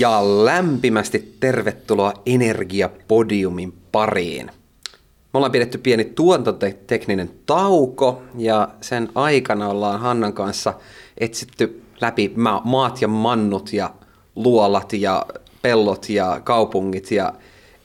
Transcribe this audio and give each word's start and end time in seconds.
Ja 0.00 0.22
lämpimästi 0.44 1.36
tervetuloa 1.40 2.12
Energiapodiumin 2.26 3.72
pariin. 3.92 4.46
Me 5.32 5.36
ollaan 5.38 5.52
pidetty 5.52 5.78
pieni 5.78 6.04
tuontotekninen 6.04 7.30
tauko 7.46 8.22
ja 8.38 8.68
sen 8.80 9.08
aikana 9.14 9.68
ollaan 9.68 10.00
Hannan 10.00 10.32
kanssa 10.32 10.74
etsitty 11.18 11.82
läpi 12.00 12.32
maat 12.64 13.02
ja 13.02 13.08
mannut 13.08 13.72
ja 13.72 13.94
luolat 14.36 14.92
ja 14.92 15.26
pellot 15.62 16.08
ja 16.08 16.40
kaupungit 16.44 17.10
ja 17.10 17.34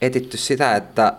etitty 0.00 0.36
sitä, 0.36 0.76
että 0.76 1.12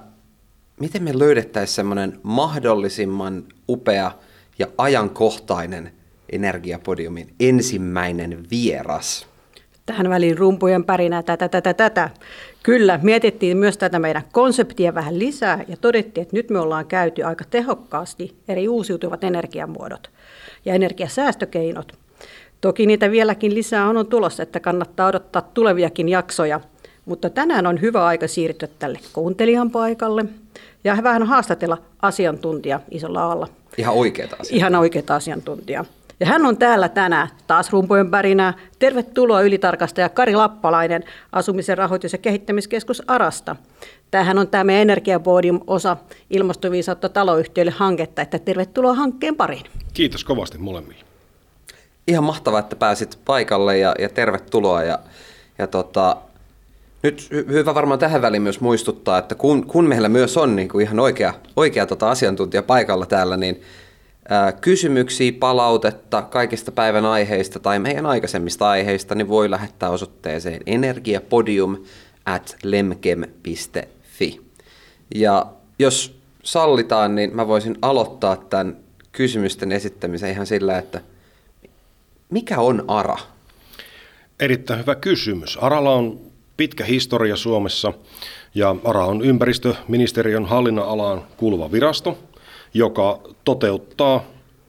miten 0.79 1.03
me 1.03 1.19
löydettäisiin 1.19 1.75
semmoinen 1.75 2.19
mahdollisimman 2.23 3.43
upea 3.69 4.11
ja 4.59 4.67
ajankohtainen 4.77 5.91
Energiapodiumin 6.31 7.33
ensimmäinen 7.39 8.47
vieras. 8.51 9.27
Tähän 9.87 10.09
väliin 10.09 10.37
rumpujen 10.37 10.83
pärinä 10.83 11.23
tätä, 11.23 11.49
tätä, 11.49 11.73
tätä. 11.73 12.09
Kyllä, 12.63 12.99
mietittiin 13.03 13.57
myös 13.57 13.77
tätä 13.77 13.99
meidän 13.99 14.21
konseptia 14.31 14.95
vähän 14.95 15.19
lisää 15.19 15.63
ja 15.67 15.77
todettiin, 15.77 16.21
että 16.21 16.35
nyt 16.35 16.49
me 16.49 16.59
ollaan 16.59 16.85
käyty 16.85 17.23
aika 17.23 17.43
tehokkaasti 17.49 18.35
eri 18.47 18.67
uusiutuvat 18.67 19.23
energiamuodot 19.23 20.09
ja 20.65 20.73
energiasäästökeinot. 20.73 21.91
Toki 22.61 22.85
niitä 22.85 23.11
vieläkin 23.11 23.55
lisää 23.55 23.89
on, 23.89 23.97
on 23.97 24.07
tulossa, 24.07 24.43
että 24.43 24.59
kannattaa 24.59 25.07
odottaa 25.07 25.41
tuleviakin 25.41 26.09
jaksoja. 26.09 26.59
Mutta 27.05 27.29
tänään 27.29 27.67
on 27.67 27.81
hyvä 27.81 28.05
aika 28.05 28.27
siirtyä 28.27 28.69
tälle 28.79 28.99
kuuntelijan 29.13 29.71
paikalle 29.71 30.25
ja 30.83 30.97
vähän 31.03 31.23
haastatella 31.23 31.77
asiantuntija 32.01 32.79
isolla 32.91 33.31
alla. 33.31 33.47
Ihan 33.77 33.95
oikeita 33.95 34.35
asiantuntija. 34.35 34.57
Ihan 34.57 34.75
oikeita 34.75 35.15
asiantuntija. 35.15 35.85
Ja 36.19 36.25
hän 36.25 36.45
on 36.45 36.57
täällä 36.57 36.89
tänään 36.89 37.27
taas 37.47 37.71
rumpujen 37.71 38.11
pärinää. 38.11 38.53
Tervetuloa 38.79 39.41
ylitarkastaja 39.41 40.09
Kari 40.09 40.35
Lappalainen 40.35 41.03
Asumisen 41.31 41.77
rahoitus- 41.77 42.13
ja 42.13 42.17
kehittämiskeskus 42.17 43.03
ARAsta. 43.07 43.55
Tämähän 44.11 44.37
on 44.37 44.47
tämä 44.47 44.63
meidän 44.63 44.81
Energiaboardin 44.81 45.59
osa 45.67 45.97
ilmastoviisautta 46.29 47.09
taloyhtiöille 47.09 47.73
hanketta, 47.77 48.21
että 48.21 48.39
tervetuloa 48.39 48.93
hankkeen 48.93 49.35
pariin. 49.35 49.65
Kiitos 49.93 50.23
kovasti 50.23 50.57
molemmille. 50.57 51.03
Ihan 52.07 52.23
mahtavaa, 52.23 52.59
että 52.59 52.75
pääsit 52.75 53.19
paikalle 53.25 53.77
ja, 53.77 53.95
ja 53.99 54.09
tervetuloa. 54.09 54.83
Ja, 54.83 54.99
ja 55.57 55.67
tota, 55.67 56.17
nyt 57.03 57.27
hyvä 57.31 57.75
varmaan 57.75 57.99
tähän 57.99 58.21
väliin 58.21 58.41
myös 58.41 58.61
muistuttaa, 58.61 59.17
että 59.17 59.35
kun, 59.35 59.67
kun 59.67 59.85
meillä 59.85 60.09
myös 60.09 60.37
on 60.37 60.55
niin 60.55 60.69
kuin 60.69 60.85
ihan 60.85 60.99
oikea, 60.99 61.33
oikea 61.55 61.85
tota 61.85 62.11
asiantuntija 62.11 62.63
paikalla 62.63 63.05
täällä, 63.05 63.37
niin 63.37 63.61
kysymyksiä, 64.61 65.31
palautetta 65.39 66.21
kaikista 66.21 66.71
päivän 66.71 67.05
aiheista 67.05 67.59
tai 67.59 67.79
meidän 67.79 68.05
aikaisemmista 68.05 68.69
aiheista, 68.69 69.15
niin 69.15 69.27
voi 69.27 69.51
lähettää 69.51 69.89
osoitteeseen 69.89 70.61
energiapodium 70.65 71.77
at 72.25 72.57
lemkem.fi. 72.63 74.41
Ja 75.15 75.45
jos 75.79 76.19
sallitaan, 76.43 77.15
niin 77.15 77.35
mä 77.35 77.47
voisin 77.47 77.77
aloittaa 77.81 78.35
tämän 78.35 78.77
kysymysten 79.11 79.71
esittämisen 79.71 80.31
ihan 80.31 80.45
sillä, 80.45 80.77
että 80.77 81.01
mikä 82.29 82.59
on 82.59 82.83
ARA? 82.87 83.17
Erittäin 84.39 84.79
hyvä 84.79 84.95
kysymys. 84.95 85.57
ARAlla 85.61 85.93
on 85.93 86.19
pitkä 86.57 86.85
historia 86.85 87.35
Suomessa 87.35 87.93
ja 88.55 88.75
ARA 88.83 89.05
on 89.05 89.21
ympäristöministeriön 89.21 90.45
hallinnan 90.45 90.87
alaan 90.87 91.23
kuuluva 91.37 91.71
virasto, 91.71 92.17
joka 92.77 93.19
toteuttaa 93.43 94.23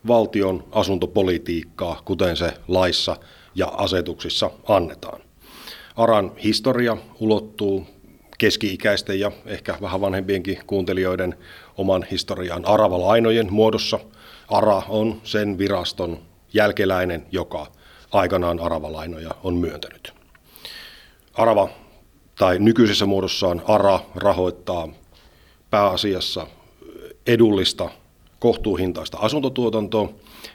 valtion 0.06 0.64
asuntopolitiikkaa, 0.72 2.02
kuten 2.04 2.36
se 2.36 2.52
laissa 2.68 3.16
ja 3.54 3.66
asetuksissa 3.66 4.50
annetaan. 4.68 5.20
ARAN 5.96 6.32
historia 6.44 6.96
ulottuu 7.20 7.86
keski-ikäisten 8.38 9.20
ja 9.20 9.32
ehkä 9.46 9.78
vähän 9.80 10.00
vanhempienkin 10.00 10.58
kuuntelijoiden 10.66 11.34
oman 11.76 12.06
historian 12.10 12.64
aravalainojen 12.64 13.52
muodossa. 13.52 14.00
ARA 14.48 14.82
on 14.88 15.20
sen 15.24 15.58
viraston 15.58 16.18
jälkeläinen, 16.54 17.26
joka 17.32 17.66
aikanaan 18.12 18.60
aravalainoja 18.60 19.30
on 19.42 19.54
myöntänyt. 19.54 20.12
Arava 21.34 21.68
tai 22.38 22.58
nykyisessä 22.58 23.06
muodossaan 23.06 23.62
ARA 23.66 24.00
rahoittaa 24.14 24.88
pääasiassa 25.70 26.46
edullista 27.28 27.90
kohtuuhintaista 28.38 29.18
asuntotuotantoa. 29.18 30.08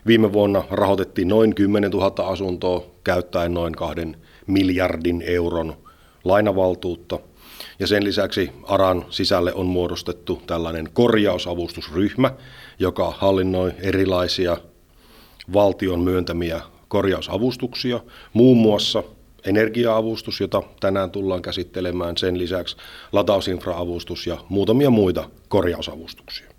Viime 0.08 0.34
vuonna 0.34 0.64
rahoitettiin 0.72 1.28
noin 1.28 1.56
10 1.56 1.92
000 1.92 2.28
asuntoa 2.28 2.84
käyttäen 3.04 3.54
noin 3.54 3.74
kahden 3.74 4.18
miljardin 4.48 5.24
euron 5.26 5.78
lainavaltuutta. 6.24 7.20
Ja 7.80 7.88
sen 7.88 8.04
lisäksi 8.04 8.52
ARAN 8.64 9.06
sisälle 9.10 9.54
on 9.54 9.66
muodostettu 9.66 10.42
tällainen 10.48 10.90
korjausavustusryhmä, 10.94 12.32
joka 12.80 13.14
hallinnoi 13.18 13.72
erilaisia 13.80 14.58
valtion 15.54 16.00
myöntämiä 16.00 16.62
korjausavustuksia, 16.88 18.00
muun 18.34 18.58
muassa 18.58 19.04
energiaavustus, 19.46 20.40
jota 20.40 20.64
tänään 20.80 21.12
tullaan 21.12 21.42
käsittelemään, 21.42 22.18
sen 22.18 22.38
lisäksi 22.38 22.78
latausinfraavustus 23.12 24.28
ja 24.28 24.38
muutamia 24.50 24.90
muita 24.90 25.30
korjausavustuksia. 25.48 26.53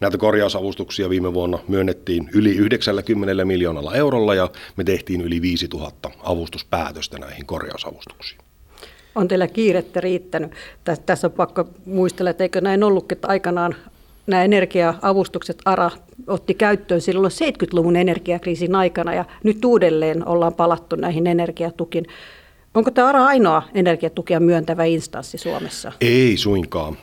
Näitä 0.00 0.18
korjausavustuksia 0.18 1.10
viime 1.10 1.34
vuonna 1.34 1.58
myönnettiin 1.68 2.30
yli 2.32 2.56
90 2.56 3.44
miljoonalla 3.44 3.94
eurolla 3.94 4.34
ja 4.34 4.48
me 4.76 4.84
tehtiin 4.84 5.20
yli 5.20 5.42
5000 5.42 6.10
avustuspäätöstä 6.22 7.18
näihin 7.18 7.46
korjausavustuksiin. 7.46 8.40
On 9.14 9.28
teillä 9.28 9.46
kiirettä 9.46 10.00
riittänyt. 10.00 10.52
Tässä 11.06 11.26
on 11.26 11.32
pakko 11.32 11.68
muistella, 11.86 12.30
että 12.30 12.44
eikö 12.44 12.60
näin 12.60 12.84
ollutkin, 12.84 13.16
että 13.16 13.28
aikanaan 13.28 13.74
nämä 14.26 14.44
energia-avustukset 14.44 15.58
ARA 15.64 15.90
otti 16.26 16.54
käyttöön 16.54 17.00
silloin 17.00 17.32
70-luvun 17.32 17.96
energiakriisin 17.96 18.74
aikana 18.74 19.14
ja 19.14 19.24
nyt 19.44 19.64
uudelleen 19.64 20.28
ollaan 20.28 20.54
palattu 20.54 20.96
näihin 20.96 21.26
energiatukin. 21.26 22.06
Onko 22.74 22.90
tämä 22.90 23.08
ARA 23.08 23.24
ainoa 23.24 23.62
energiatukia 23.74 24.40
myöntävä 24.40 24.84
instanssi 24.84 25.38
Suomessa? 25.38 25.92
Ei 26.00 26.36
suinkaan. 26.36 26.96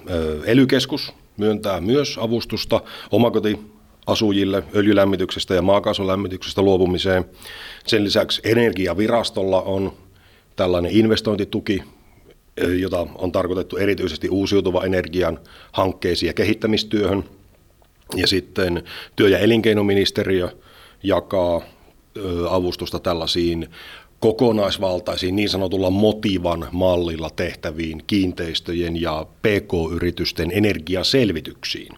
Elykeskus 0.46 1.14
myöntää 1.38 1.82
myös 1.82 2.18
avustusta 2.18 2.82
omakotiasujille 3.12 4.64
öljylämmityksestä 4.76 5.56
ja 5.56 5.62
maakaasulämmityksestä 5.62 6.62
luopumiseen. 6.62 7.26
Sen 7.88 8.04
lisäksi 8.04 8.42
Energiavirastolla 8.44 9.62
on 9.62 9.94
tällainen 10.56 10.92
investointituki, 10.92 11.84
jota 12.80 13.08
on 13.16 13.32
tarkoitettu 13.32 13.78
erityisesti 13.78 14.30
uusiutuva 14.30 14.84
energian 14.84 15.40
hankkeisiin 15.72 16.28
ja 16.28 16.34
kehittämistyöhön. 16.34 17.24
Ja 18.16 18.28
sitten 18.28 18.84
työ- 19.16 19.30
ja 19.30 19.40
elinkeinoministeriö 19.40 20.50
jakaa 21.04 21.62
avustusta 22.50 23.00
tällaisiin 23.00 23.70
kokonaisvaltaisiin 24.20 25.36
niin 25.36 25.50
sanotulla 25.50 25.90
motivan 25.90 26.68
mallilla 26.72 27.30
tehtäviin 27.30 28.04
kiinteistöjen 28.08 29.02
ja 29.02 29.26
PK-yritysten 29.42 30.52
energiaselvityksiin. 30.52 31.96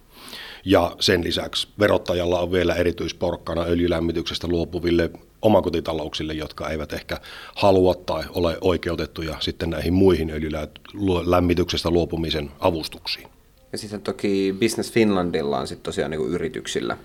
Ja 0.66 0.96
sen 1.00 1.24
lisäksi 1.24 1.68
verottajalla 1.80 2.40
on 2.40 2.52
vielä 2.52 2.76
erityisporkkana 2.76 3.64
öljylämmityksestä 3.64 4.48
luopuville 4.48 5.12
omakotitalouksille, 5.42 6.34
jotka 6.34 6.70
eivät 6.70 6.94
ehkä 6.94 7.18
halua 7.56 7.96
tai 7.96 8.24
ole 8.30 8.58
oikeutettuja 8.62 9.36
sitten 9.40 9.70
näihin 9.70 9.94
muihin 9.94 10.30
öljylämmityksestä 10.30 11.90
luopumisen 11.90 12.52
avustuksiin. 12.60 13.28
Ja 13.72 13.78
sitten 13.78 14.02
toki 14.02 14.56
Business 14.60 14.92
Finlandilla 14.92 15.60
on 15.60 15.68
sitten 15.68 15.84
tosiaan 15.84 16.12
niin 16.12 16.28
yrityksillä 16.28 16.98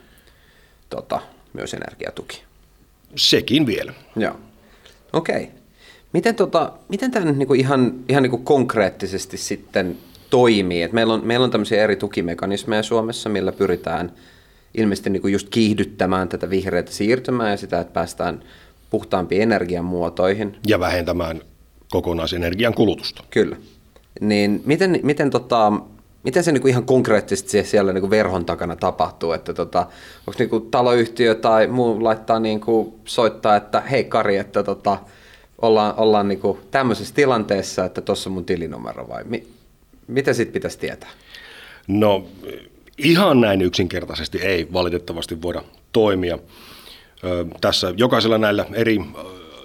tota, 0.90 1.20
myös 1.52 1.74
energiatuki. 1.74 2.42
Sekin 3.16 3.66
vielä. 3.66 3.94
Joo. 4.16 4.36
Okei. 5.14 5.36
Okay. 5.36 5.46
Miten, 6.12 6.34
tota, 6.34 6.72
miten 6.88 7.10
tämä 7.10 7.32
niin 7.32 7.46
kuin 7.46 7.60
ihan, 7.60 7.94
ihan 8.08 8.22
niin 8.22 8.30
kuin 8.30 8.44
konkreettisesti 8.44 9.36
sitten 9.36 9.98
toimii? 10.30 10.82
Et 10.82 10.92
meillä, 10.92 11.14
on, 11.14 11.26
meillä 11.26 11.44
on 11.44 11.50
tämmöisiä 11.50 11.84
eri 11.84 11.96
tukimekanismeja 11.96 12.82
Suomessa, 12.82 13.28
millä 13.28 13.52
pyritään 13.52 14.12
ilmeisesti 14.74 15.10
niin 15.10 15.20
kuin 15.22 15.32
just 15.32 15.48
kiihdyttämään 15.48 16.28
tätä 16.28 16.50
vihreää 16.50 16.84
siirtymää 16.88 17.50
ja 17.50 17.56
sitä, 17.56 17.80
että 17.80 17.92
päästään 17.92 18.42
puhtaampiin 18.90 19.42
energiamuotoihin. 19.42 20.56
Ja 20.66 20.80
vähentämään 20.80 21.40
kokonaisenergian 21.90 22.74
kulutusta. 22.74 23.24
Kyllä. 23.30 23.56
Niin 24.20 24.62
miten, 24.64 25.00
miten, 25.02 25.30
tota, 25.30 25.72
miten 26.24 26.44
se 26.44 26.52
niin 26.52 26.62
kuin 26.62 26.70
ihan 26.70 26.84
konkreettisesti 26.84 27.64
siellä 27.64 27.92
niin 27.92 28.02
kuin 28.02 28.10
verhon 28.10 28.44
takana 28.44 28.76
tapahtuu? 28.76 29.32
Että 29.32 29.54
tota, 29.54 29.78
onko 30.26 30.32
niin 30.38 30.50
kuin 30.50 30.70
taloyhtiö 30.70 31.34
tai 31.34 31.66
muu 31.66 32.04
laittaa 32.04 32.40
niin 32.40 32.60
kuin 32.60 32.94
soittaa, 33.04 33.56
että 33.56 33.80
hei 33.80 34.04
Kari, 34.04 34.36
että 34.36 34.62
tota, 34.62 34.98
ollaan, 35.62 35.94
ollaan 35.96 36.28
niin 36.28 36.40
kuin 36.40 36.58
tämmöisessä 36.70 37.14
tilanteessa, 37.14 37.84
että 37.84 38.00
tuossa 38.00 38.30
mun 38.30 38.44
tilinumero 38.44 39.08
vai 39.08 39.24
mi, 39.24 39.46
mitä 40.06 40.32
sitten 40.32 40.52
pitäisi 40.52 40.78
tietää? 40.78 41.10
No 41.88 42.26
ihan 42.98 43.40
näin 43.40 43.62
yksinkertaisesti 43.62 44.38
ei 44.38 44.68
valitettavasti 44.72 45.42
voida 45.42 45.62
toimia. 45.92 46.38
Tässä 47.60 47.94
jokaisella 47.96 48.38
näillä 48.38 48.64
eri 48.72 48.98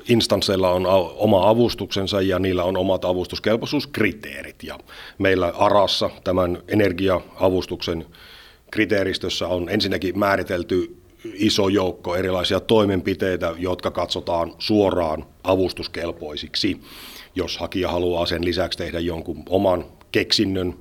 instansseilla 0.09 0.71
on 0.71 0.85
oma 1.15 1.49
avustuksensa 1.49 2.21
ja 2.21 2.39
niillä 2.39 2.63
on 2.63 2.77
omat 2.77 3.05
avustuskelpoisuuskriteerit. 3.05 4.63
Ja 4.63 4.79
meillä 5.17 5.53
ARAssa 5.57 6.09
tämän 6.23 6.57
energia-avustuksen 6.67 8.05
kriteeristössä 8.71 9.47
on 9.47 9.69
ensinnäkin 9.69 10.19
määritelty 10.19 10.95
iso 11.33 11.67
joukko 11.67 12.15
erilaisia 12.15 12.59
toimenpiteitä, 12.59 13.53
jotka 13.57 13.91
katsotaan 13.91 14.53
suoraan 14.59 15.25
avustuskelpoisiksi. 15.43 16.81
Jos 17.35 17.57
hakija 17.57 17.91
haluaa 17.91 18.25
sen 18.25 18.45
lisäksi 18.45 18.77
tehdä 18.77 18.99
jonkun 18.99 19.43
oman 19.49 19.85
keksinnön 20.11 20.75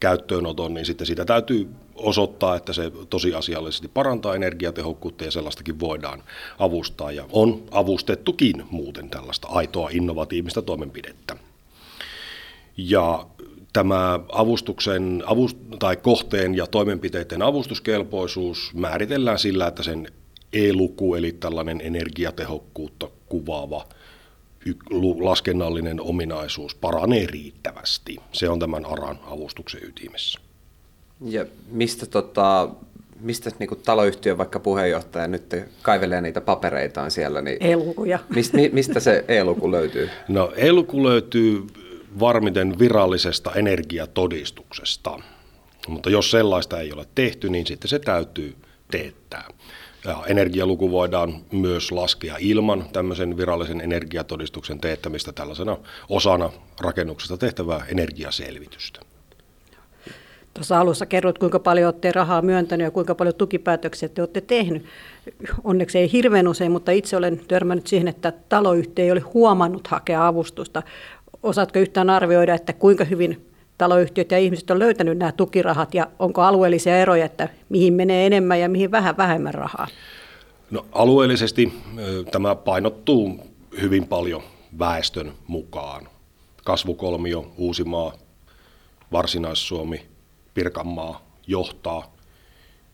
käyttöönoton, 0.00 0.74
niin 0.74 0.86
sitten 0.86 1.06
sitä 1.06 1.24
täytyy 1.24 1.68
osoittaa, 1.98 2.56
että 2.56 2.72
se 2.72 2.92
tosiasiallisesti 3.10 3.88
parantaa 3.88 4.34
energiatehokkuutta 4.34 5.24
ja 5.24 5.30
sellaistakin 5.30 5.80
voidaan 5.80 6.22
avustaa. 6.58 7.12
Ja 7.12 7.24
on 7.32 7.62
avustettukin 7.70 8.64
muuten 8.70 9.10
tällaista 9.10 9.48
aitoa 9.48 9.88
innovatiivista 9.92 10.62
toimenpidettä. 10.62 11.36
Ja 12.76 13.26
tämä 13.72 14.20
avustuksen 14.32 15.22
avust- 15.26 15.76
tai 15.78 15.96
kohteen 15.96 16.54
ja 16.54 16.66
toimenpiteiden 16.66 17.42
avustuskelpoisuus 17.42 18.70
määritellään 18.74 19.38
sillä, 19.38 19.66
että 19.66 19.82
sen 19.82 20.12
E-luku, 20.52 21.14
eli 21.14 21.32
tällainen 21.32 21.80
energiatehokkuutta 21.80 23.10
kuvaava 23.28 23.86
laskennallinen 25.20 26.00
ominaisuus 26.00 26.74
paranee 26.74 27.26
riittävästi. 27.26 28.16
Se 28.32 28.48
on 28.48 28.58
tämän 28.58 28.86
ARAN 28.86 29.18
avustuksen 29.26 29.80
ytimessä. 29.84 30.47
Ja 31.24 31.46
mistä, 31.70 32.06
tota, 32.06 32.68
mistä 33.20 33.50
niin 33.58 33.68
kuin 33.68 33.80
taloyhtiön 33.84 34.38
vaikka 34.38 34.60
puheenjohtaja 34.60 35.28
nyt 35.28 35.56
kaivelee 35.82 36.20
niitä 36.20 36.40
papereitaan 36.40 37.10
siellä? 37.10 37.40
Niin 37.40 37.56
E-lukuja. 37.60 38.18
Mistä, 38.34 38.58
mistä 38.72 39.00
se 39.00 39.24
E-luku 39.28 39.70
löytyy? 39.70 40.10
No 40.28 40.52
E-luku 40.56 41.04
löytyy 41.04 41.62
varmiten 42.20 42.78
virallisesta 42.78 43.52
energiatodistuksesta. 43.54 45.18
Mutta 45.88 46.10
jos 46.10 46.30
sellaista 46.30 46.80
ei 46.80 46.92
ole 46.92 47.06
tehty, 47.14 47.48
niin 47.48 47.66
sitten 47.66 47.88
se 47.88 47.98
täytyy 47.98 48.56
teettää. 48.90 49.48
Ja 50.04 50.24
energialuku 50.26 50.90
voidaan 50.90 51.40
myös 51.52 51.92
laskea 51.92 52.36
ilman 52.38 52.84
tämmöisen 52.92 53.36
virallisen 53.36 53.80
energiatodistuksen 53.80 54.80
teettämistä 54.80 55.32
tällaisena 55.32 55.76
osana 56.08 56.52
rakennuksesta 56.80 57.36
tehtävää 57.36 57.86
energiaselvitystä. 57.88 59.00
Tuossa 60.58 60.80
alussa 60.80 61.06
kerroit, 61.06 61.38
kuinka 61.38 61.58
paljon 61.58 61.86
olette 61.86 62.12
rahaa 62.12 62.42
myöntänyt 62.42 62.84
ja 62.84 62.90
kuinka 62.90 63.14
paljon 63.14 63.34
tukipäätöksiä 63.34 64.08
te 64.08 64.22
olette 64.22 64.40
tehnyt. 64.40 64.84
Onneksi 65.64 65.98
ei 65.98 66.12
hirveän 66.12 66.48
usein, 66.48 66.72
mutta 66.72 66.92
itse 66.92 67.16
olen 67.16 67.40
törmännyt 67.48 67.86
siihen, 67.86 68.08
että 68.08 68.32
taloyhtiö 68.48 69.04
ei 69.04 69.12
ole 69.12 69.20
huomannut 69.20 69.86
hakea 69.86 70.26
avustusta. 70.26 70.82
Osaatko 71.42 71.78
yhtään 71.78 72.10
arvioida, 72.10 72.54
että 72.54 72.72
kuinka 72.72 73.04
hyvin 73.04 73.46
taloyhtiöt 73.78 74.30
ja 74.30 74.38
ihmiset 74.38 74.70
on 74.70 74.78
löytänyt 74.78 75.18
nämä 75.18 75.32
tukirahat 75.32 75.94
ja 75.94 76.06
onko 76.18 76.42
alueellisia 76.42 76.98
eroja, 76.98 77.24
että 77.24 77.48
mihin 77.68 77.92
menee 77.94 78.26
enemmän 78.26 78.60
ja 78.60 78.68
mihin 78.68 78.90
vähän 78.90 79.16
vähemmän 79.16 79.54
rahaa? 79.54 79.86
No, 80.70 80.86
alueellisesti 80.92 81.72
tämä 82.32 82.54
painottuu 82.54 83.40
hyvin 83.80 84.06
paljon 84.06 84.42
väestön 84.78 85.32
mukaan. 85.46 86.08
Kasvukolmio, 86.64 87.52
Uusimaa, 87.56 88.12
Varsinais-Suomi, 89.12 90.17
Pirkanmaa 90.58 91.22
johtaa. 91.46 92.12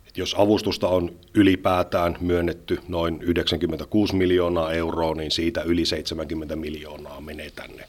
Et 0.09 0.19
jos 0.19 0.35
avustusta 0.39 0.89
on 0.89 1.11
ylipäätään 1.35 2.17
myönnetty 2.21 2.81
noin 2.89 3.23
96 3.23 4.17
miljoonaa 4.17 4.73
euroa, 4.73 5.15
niin 5.15 5.31
siitä 5.31 5.63
yli 5.63 5.85
70 5.85 6.57
miljoonaa 6.57 7.21
menee 7.21 7.51
tänne 7.51 7.85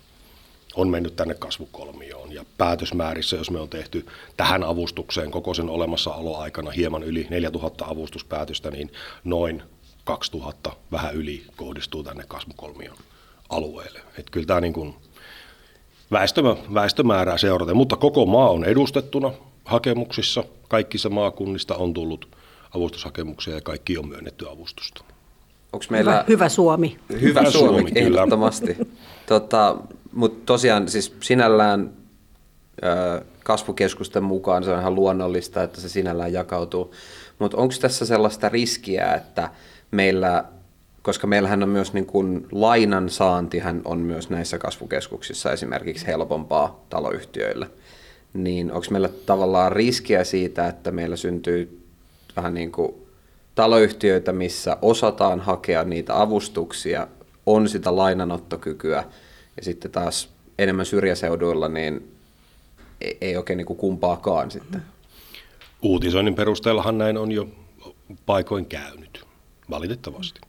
on 0.75 0.89
mennyt 0.89 1.15
tänne 1.15 1.33
kasvukolmioon. 1.33 2.31
Ja 2.31 2.45
päätösmäärissä, 2.57 3.35
jos 3.35 3.51
me 3.51 3.59
on 3.59 3.69
tehty 3.69 4.05
tähän 4.37 4.63
avustukseen 4.63 5.31
koko 5.31 5.53
sen 5.53 5.69
olemassaoloaikana 5.69 6.71
hieman 6.71 7.03
yli 7.03 7.27
4000 7.29 7.85
avustuspäätöstä, 7.85 8.71
niin 8.71 8.91
noin 9.23 9.63
2000 10.03 10.71
vähän 10.91 11.15
yli 11.15 11.43
kohdistuu 11.55 12.03
tänne 12.03 12.23
kasvukolmion 12.27 12.97
alueelle. 13.49 13.99
Että 13.99 14.31
kyllä 14.31 14.45
tämä 14.45 14.61
niin 14.61 14.73
kuin 14.73 14.95
väestömä, 16.11 16.55
väestömäärää 16.73 17.37
seuraten, 17.37 17.77
mutta 17.77 17.95
koko 17.95 18.25
maa 18.25 18.49
on 18.49 18.65
edustettuna 18.65 19.31
hakemuksissa. 19.65 20.43
Kaikissa 20.67 21.09
maakunnista 21.09 21.75
on 21.75 21.93
tullut 21.93 22.35
avustushakemuksia 22.75 23.55
ja 23.55 23.61
kaikki 23.61 23.97
on 23.97 24.07
myönnetty 24.07 24.49
avustusta. 24.49 25.03
Onko 25.73 25.85
meillä... 25.89 26.11
Hyvä, 26.11 26.25
hyvä 26.27 26.49
Suomi. 26.49 26.97
Hyvä, 27.09 27.19
hyvä 27.19 27.51
Suomi, 27.51 27.79
Suomi 27.79 27.91
ehdottomasti. 27.95 28.77
tota, 29.27 29.77
mutta 30.11 30.45
tosiaan 30.45 30.89
siis 30.89 31.15
sinällään 31.21 31.93
kasvukeskusten 33.43 34.23
mukaan 34.23 34.63
se 34.63 34.71
on 34.71 34.79
ihan 34.79 34.95
luonnollista, 34.95 35.63
että 35.63 35.81
se 35.81 35.89
sinällään 35.89 36.33
jakautuu. 36.33 36.93
Mutta 37.39 37.57
onko 37.57 37.73
tässä 37.81 38.05
sellaista 38.05 38.49
riskiä, 38.49 39.13
että 39.13 39.49
meillä, 39.91 40.43
koska 41.01 41.27
meillähän 41.27 41.63
on 41.63 41.69
myös 41.69 41.93
niin 41.93 42.05
kun 42.05 42.47
lainan 42.51 43.09
saantihan 43.09 43.81
on 43.85 43.99
myös 43.99 44.29
näissä 44.29 44.57
kasvukeskuksissa 44.57 45.51
esimerkiksi 45.51 46.07
helpompaa 46.07 46.85
taloyhtiöille, 46.89 47.69
niin 48.35 48.71
onko 48.71 48.87
meillä 48.89 49.09
tavallaan 49.25 49.71
riskiä 49.71 50.23
siitä, 50.23 50.67
että 50.67 50.91
meillä 50.91 51.15
syntyy 51.15 51.81
vähän 52.35 52.53
niin 52.53 52.71
kuin 52.71 52.95
taloyhtiöitä, 53.55 54.31
missä 54.33 54.77
osataan 54.81 55.39
hakea 55.39 55.83
niitä 55.83 56.21
avustuksia, 56.21 57.07
on 57.45 57.69
sitä 57.69 57.95
lainanottokykyä, 57.95 59.03
ja 59.57 59.63
sitten 59.63 59.91
taas 59.91 60.29
enemmän 60.59 60.85
syrjäseuduilla 60.85 61.69
niin 61.69 62.11
ei, 63.01 63.17
ei 63.21 63.37
oikein 63.37 63.57
niin 63.57 63.65
kuin 63.65 63.77
kumpaakaan 63.77 64.51
sitten. 64.51 64.81
Uutisoinnin 65.81 66.35
perusteellahan 66.35 66.97
näin 66.97 67.17
on 67.17 67.31
jo 67.31 67.47
paikoin 68.25 68.65
käynyt, 68.65 69.25
valitettavasti. 69.69 70.41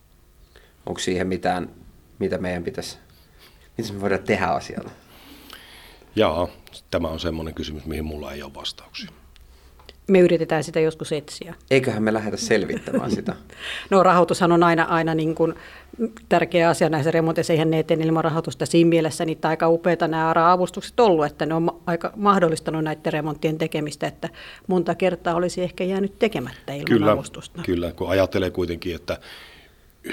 Onko 0.87 1.01
siihen 1.01 1.27
mitään, 1.27 1.71
mitä 2.19 2.39
meidän 2.39 2.65
pitäisi, 2.65 2.99
mitä 3.79 3.93
me 3.93 4.01
voidaan 4.01 4.23
tehdä 4.23 4.47
asialle? 4.47 4.91
Jaa, 6.17 6.49
tämä 6.91 7.09
on 7.09 7.21
semmoinen 7.21 7.55
kysymys, 7.55 7.87
mihin 7.87 8.05
mulla 8.05 8.33
ei 8.33 8.43
ole 8.43 8.55
vastauksia 8.55 9.11
me 10.09 10.21
yritetään 10.21 10.65
sitä 10.65 10.81
joskus 10.81 11.13
etsiä. 11.13 11.55
Eiköhän 11.71 12.03
me 12.03 12.13
lähdetä 12.13 12.37
selvittämään 12.37 13.11
sitä? 13.11 13.37
no 13.91 14.03
rahoitushan 14.03 14.53
on 14.53 14.63
aina, 14.63 14.83
aina 14.83 15.15
niin 15.15 15.35
kuin 15.35 15.55
tärkeä 16.29 16.69
asia 16.69 16.89
näissä 16.89 17.11
remonteissa, 17.11 17.53
eihän 17.53 17.71
ne 17.71 17.79
eteen 17.79 18.03
ilman 18.03 18.25
rahoitusta 18.25 18.67
siinä 18.67 18.89
mielessä 18.89 19.25
niitä 19.25 19.49
aika 19.49 19.69
upeita 19.69 20.09
nämä 20.09 20.31
ARA-avustukset 20.31 21.01
ollut, 21.01 21.27
että 21.27 21.47
ne 21.47 21.55
on 21.55 21.81
aika 21.87 22.13
mahdollistanut 22.17 22.85
näiden 22.85 23.13
remonttien 23.13 23.59
tekemistä, 23.59 24.07
että 24.07 24.29
monta 24.67 24.95
kertaa 24.95 25.35
olisi 25.35 25.63
ehkä 25.63 25.85
jäänyt 25.85 26.19
tekemättä 26.19 26.73
ilman 26.73 26.85
kyllä, 26.85 27.13
avustusta. 27.13 27.63
Kyllä, 27.63 27.93
kun 27.93 28.09
ajattelee 28.09 28.51
kuitenkin, 28.51 28.95
että 28.95 29.19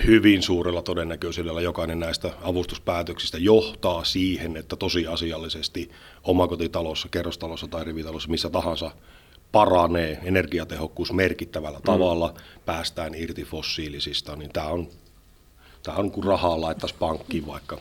hyvin 0.05 0.41
suurella 0.41 0.81
todennäköisyydellä 0.81 1.61
jokainen 1.61 1.99
näistä 1.99 2.33
avustuspäätöksistä 2.41 3.37
johtaa 3.37 4.03
siihen, 4.03 4.57
että 4.57 4.75
tosiasiallisesti 4.75 5.91
omakotitalossa, 6.23 7.07
kerrostalossa 7.11 7.67
tai 7.67 7.83
rivitalossa, 7.83 8.29
missä 8.29 8.49
tahansa 8.49 8.91
paranee 9.51 10.19
energiatehokkuus 10.23 11.13
merkittävällä 11.13 11.79
mm. 11.79 11.83
tavalla, 11.83 12.33
päästään 12.65 13.15
irti 13.15 13.43
fossiilisista, 13.43 14.35
niin 14.35 14.51
tämä 14.53 14.67
on, 14.67 14.87
tämä 15.83 15.97
on 15.97 16.11
kuin 16.11 16.23
rahaa 16.23 16.61
laittaisi 16.61 16.95
pankkiin, 16.99 17.47
vaikka 17.47 17.77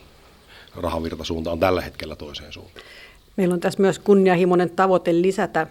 rahavirtasuunta 0.75 1.51
on 1.51 1.59
tällä 1.59 1.81
hetkellä 1.81 2.15
toiseen 2.15 2.53
suuntaan. 2.53 2.85
Meillä 3.37 3.53
on 3.53 3.59
tässä 3.59 3.81
myös 3.81 3.99
kunnianhimoinen 3.99 4.69
tavoite 4.69 5.21
lisätä 5.21 5.67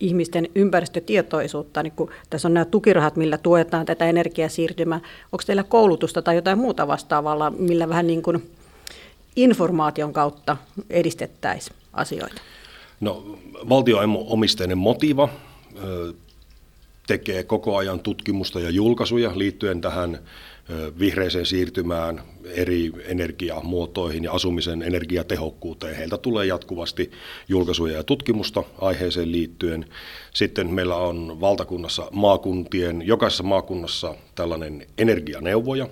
ihmisten 0.00 0.48
ympäristötietoisuutta, 0.54 1.82
niin 1.82 1.92
kun 1.96 2.10
tässä 2.30 2.48
on 2.48 2.54
nämä 2.54 2.64
tukirahat, 2.64 3.16
millä 3.16 3.38
tuetaan 3.38 3.86
tätä 3.86 4.06
energiasiirtymää. 4.06 5.00
Onko 5.32 5.42
teillä 5.46 5.62
koulutusta 5.62 6.22
tai 6.22 6.36
jotain 6.36 6.58
muuta 6.58 6.86
vastaavalla, 6.86 7.50
millä 7.50 7.88
vähän 7.88 8.06
niin 8.06 8.22
kuin 8.22 8.50
informaation 9.36 10.12
kautta 10.12 10.56
edistettäisiin 10.90 11.76
asioita? 11.92 12.42
No, 13.00 13.38
valtioomisteinen 13.68 14.78
Motiva 14.78 15.28
tekee 17.06 17.44
koko 17.44 17.76
ajan 17.76 18.00
tutkimusta 18.00 18.60
ja 18.60 18.70
julkaisuja 18.70 19.32
liittyen 19.34 19.80
tähän 19.80 20.18
vihreiseen 20.98 21.46
siirtymään, 21.46 22.22
eri 22.44 22.92
energiamuotoihin 23.04 24.24
ja 24.24 24.32
asumisen 24.32 24.82
energiatehokkuuteen. 24.82 25.96
Heiltä 25.96 26.18
tulee 26.18 26.46
jatkuvasti 26.46 27.10
julkaisuja 27.48 27.96
ja 27.96 28.04
tutkimusta 28.04 28.64
aiheeseen 28.80 29.32
liittyen. 29.32 29.86
Sitten 30.34 30.70
meillä 30.70 30.96
on 30.96 31.40
valtakunnassa 31.40 32.08
maakuntien, 32.12 33.02
jokaisessa 33.06 33.42
maakunnassa 33.42 34.14
tällainen 34.34 34.86
energianeuvoja, 34.98 35.88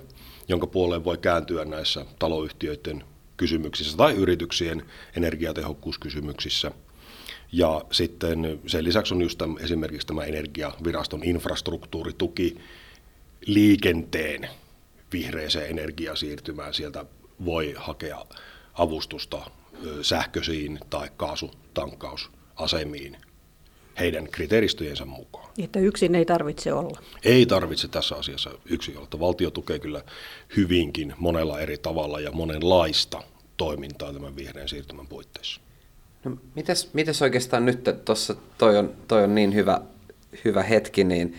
jonka 0.47 0.67
puoleen 0.67 1.03
voi 1.03 1.17
kääntyä 1.17 1.65
näissä 1.65 2.05
taloyhtiöiden 2.19 3.03
kysymyksissä 3.37 3.97
tai 3.97 4.13
yrityksien 4.13 4.83
energiatehokkuuskysymyksissä– 5.15 6.71
ja 7.51 7.81
sitten 7.91 8.59
sen 8.67 8.83
lisäksi 8.83 9.13
on 9.13 9.21
just 9.21 9.37
tämän, 9.37 9.57
esimerkiksi 9.63 10.07
tämä 10.07 10.23
energiaviraston 10.23 11.23
infrastruktuurituki 11.23 12.57
liikenteen 13.45 14.49
vihreäseen 15.11 15.69
energiasiirtymään. 15.69 16.73
Sieltä 16.73 17.05
voi 17.45 17.73
hakea 17.77 18.25
avustusta 18.73 19.51
sähköisiin 20.01 20.79
tai 20.89 21.09
kaasutankkausasemiin 21.17 23.17
heidän 23.99 24.27
kriteeristöjensä 24.31 25.05
mukaan. 25.05 25.49
Että 25.57 25.79
yksin 25.79 26.15
ei 26.15 26.25
tarvitse 26.25 26.73
olla. 26.73 26.99
Ei 27.23 27.45
tarvitse 27.45 27.87
tässä 27.87 28.15
asiassa 28.15 28.51
yksin 28.65 28.97
olla. 28.97 29.07
Valtio 29.19 29.51
tukee 29.51 29.79
kyllä 29.79 30.03
hyvinkin 30.57 31.13
monella 31.17 31.59
eri 31.59 31.77
tavalla 31.77 32.19
ja 32.19 32.31
monenlaista 32.31 33.23
toimintaa 33.57 34.13
tämän 34.13 34.35
vihreän 34.35 34.69
siirtymän 34.69 35.07
puitteissa. 35.07 35.61
No, 36.23 36.37
mites, 36.55 36.93
mites 36.93 37.21
oikeastaan 37.21 37.65
nyt, 37.65 37.83
tuossa 38.05 38.35
toi 38.57 38.77
on, 38.77 38.93
toi 39.07 39.23
on 39.23 39.35
niin 39.35 39.53
hyvä, 39.53 39.81
hyvä 40.45 40.63
hetki, 40.63 41.03
niin 41.03 41.37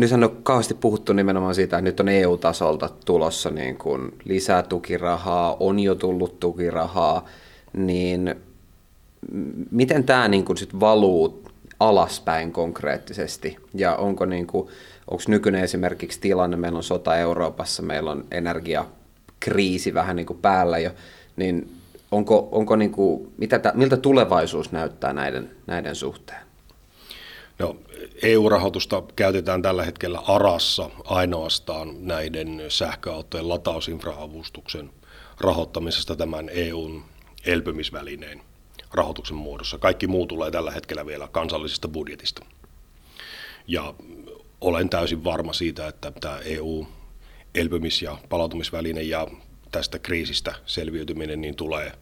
nyt 0.00 0.12
on 0.12 0.36
kauheasti 0.42 0.74
puhuttu 0.74 1.12
nimenomaan 1.12 1.54
siitä, 1.54 1.76
että 1.76 1.90
nyt 1.90 2.00
on 2.00 2.08
EU-tasolta 2.08 2.90
tulossa 3.04 3.50
niin 3.50 3.78
kuin 3.78 4.14
lisää 4.24 4.62
tukirahaa, 4.62 5.56
on 5.60 5.78
jo 5.78 5.94
tullut 5.94 6.40
tukirahaa, 6.40 7.28
niin 7.72 8.34
miten 9.70 10.04
tämä 10.04 10.28
niin 10.28 10.44
kuin 10.44 10.56
sit 10.56 10.80
valuu 10.80 11.44
alaspäin 11.80 12.52
konkreettisesti 12.52 13.56
ja 13.74 13.96
onko, 13.96 14.24
niin 14.24 14.46
kuin, 14.46 14.68
onko 15.10 15.22
nykyinen 15.28 15.64
esimerkiksi 15.64 16.20
tilanne, 16.20 16.56
meillä 16.56 16.76
on 16.76 16.82
sota 16.82 17.16
Euroopassa, 17.16 17.82
meillä 17.82 18.10
on 18.10 18.24
energiakriisi 18.30 19.94
vähän 19.94 20.16
niin 20.16 20.26
kuin 20.26 20.38
päällä 20.38 20.78
jo, 20.78 20.90
niin 21.36 21.72
onko, 22.10 22.48
onko 22.52 22.76
niin 22.76 22.92
kuin, 22.92 23.32
mitä, 23.38 23.60
miltä 23.74 23.96
tulevaisuus 23.96 24.72
näyttää 24.72 25.12
näiden, 25.12 25.50
näiden 25.66 25.94
suhteen? 25.94 26.49
No, 27.60 27.76
EU-rahoitusta 28.22 29.02
käytetään 29.16 29.62
tällä 29.62 29.84
hetkellä 29.84 30.18
ARassa 30.18 30.90
ainoastaan 31.04 32.06
näiden 32.06 32.62
sähköautojen 32.68 33.48
latausinfraavustuksen 33.48 34.90
rahoittamisesta 35.40 36.16
tämän 36.16 36.48
EUn 36.52 37.04
elpymisvälineen 37.46 38.42
rahoituksen 38.94 39.36
muodossa. 39.36 39.78
Kaikki 39.78 40.06
muu 40.06 40.26
tulee 40.26 40.50
tällä 40.50 40.70
hetkellä 40.70 41.06
vielä 41.06 41.28
kansallisesta 41.28 41.88
budjetista. 41.88 42.46
Ja 43.66 43.94
olen 44.60 44.90
täysin 44.90 45.24
varma 45.24 45.52
siitä, 45.52 45.88
että 45.88 46.12
tämä 46.20 46.38
EU 46.38 46.86
elpymis- 47.54 48.02
ja 48.02 48.18
palautumisväline 48.28 49.02
ja 49.02 49.28
tästä 49.72 49.98
kriisistä 49.98 50.54
selviytyminen 50.66 51.40
niin 51.40 51.56
tulee 51.56 51.92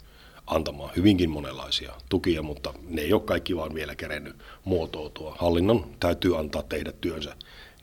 antamaan 0.49 0.91
hyvinkin 0.97 1.31
monenlaisia 1.31 1.93
tukia, 2.09 2.43
mutta 2.43 2.75
ne 2.89 3.01
ei 3.01 3.13
ole 3.13 3.23
kaikki 3.23 3.57
vaan 3.57 3.75
vielä 3.75 3.95
kerennyt 3.95 4.37
muotoutua. 4.65 5.37
Hallinnon 5.39 5.87
täytyy 6.01 6.39
antaa 6.39 6.63
tehdä 6.63 6.93
työnsä 7.01 7.35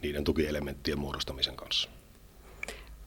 niiden 0.01 0.23
tukielementtien 0.23 0.99
muodostamisen 0.99 1.55
kanssa. 1.55 1.89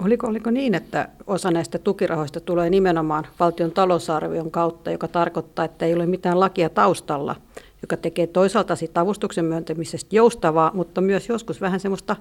Oliko, 0.05 0.27
oliko 0.27 0.51
niin, 0.51 0.75
että 0.75 1.09
osa 1.27 1.51
näistä 1.51 1.79
tukirahoista 1.79 2.41
tulee 2.41 2.71
nimenomaan 2.71 3.27
valtion 3.41 3.71
talousarvion 3.71 4.51
kautta, 4.51 4.91
joka 4.91 5.09
tarkoittaa, 5.09 5.65
että 5.65 5.87
ei 5.87 5.95
ole 5.95 6.07
mitään 6.07 6.41
lakia 6.41 6.69
taustalla, 6.69 7.37
joka 7.83 7.97
tekee 7.97 8.27
toisaalta 8.27 8.77
sit 8.77 8.99
avustuksen 8.99 9.45
myöntämisestä 9.45 10.17
joustavaa, 10.17 10.71
mutta 10.75 11.01
myös 11.01 11.29
joskus 11.29 11.61
vähän 11.61 11.81
semmoista 11.81 12.17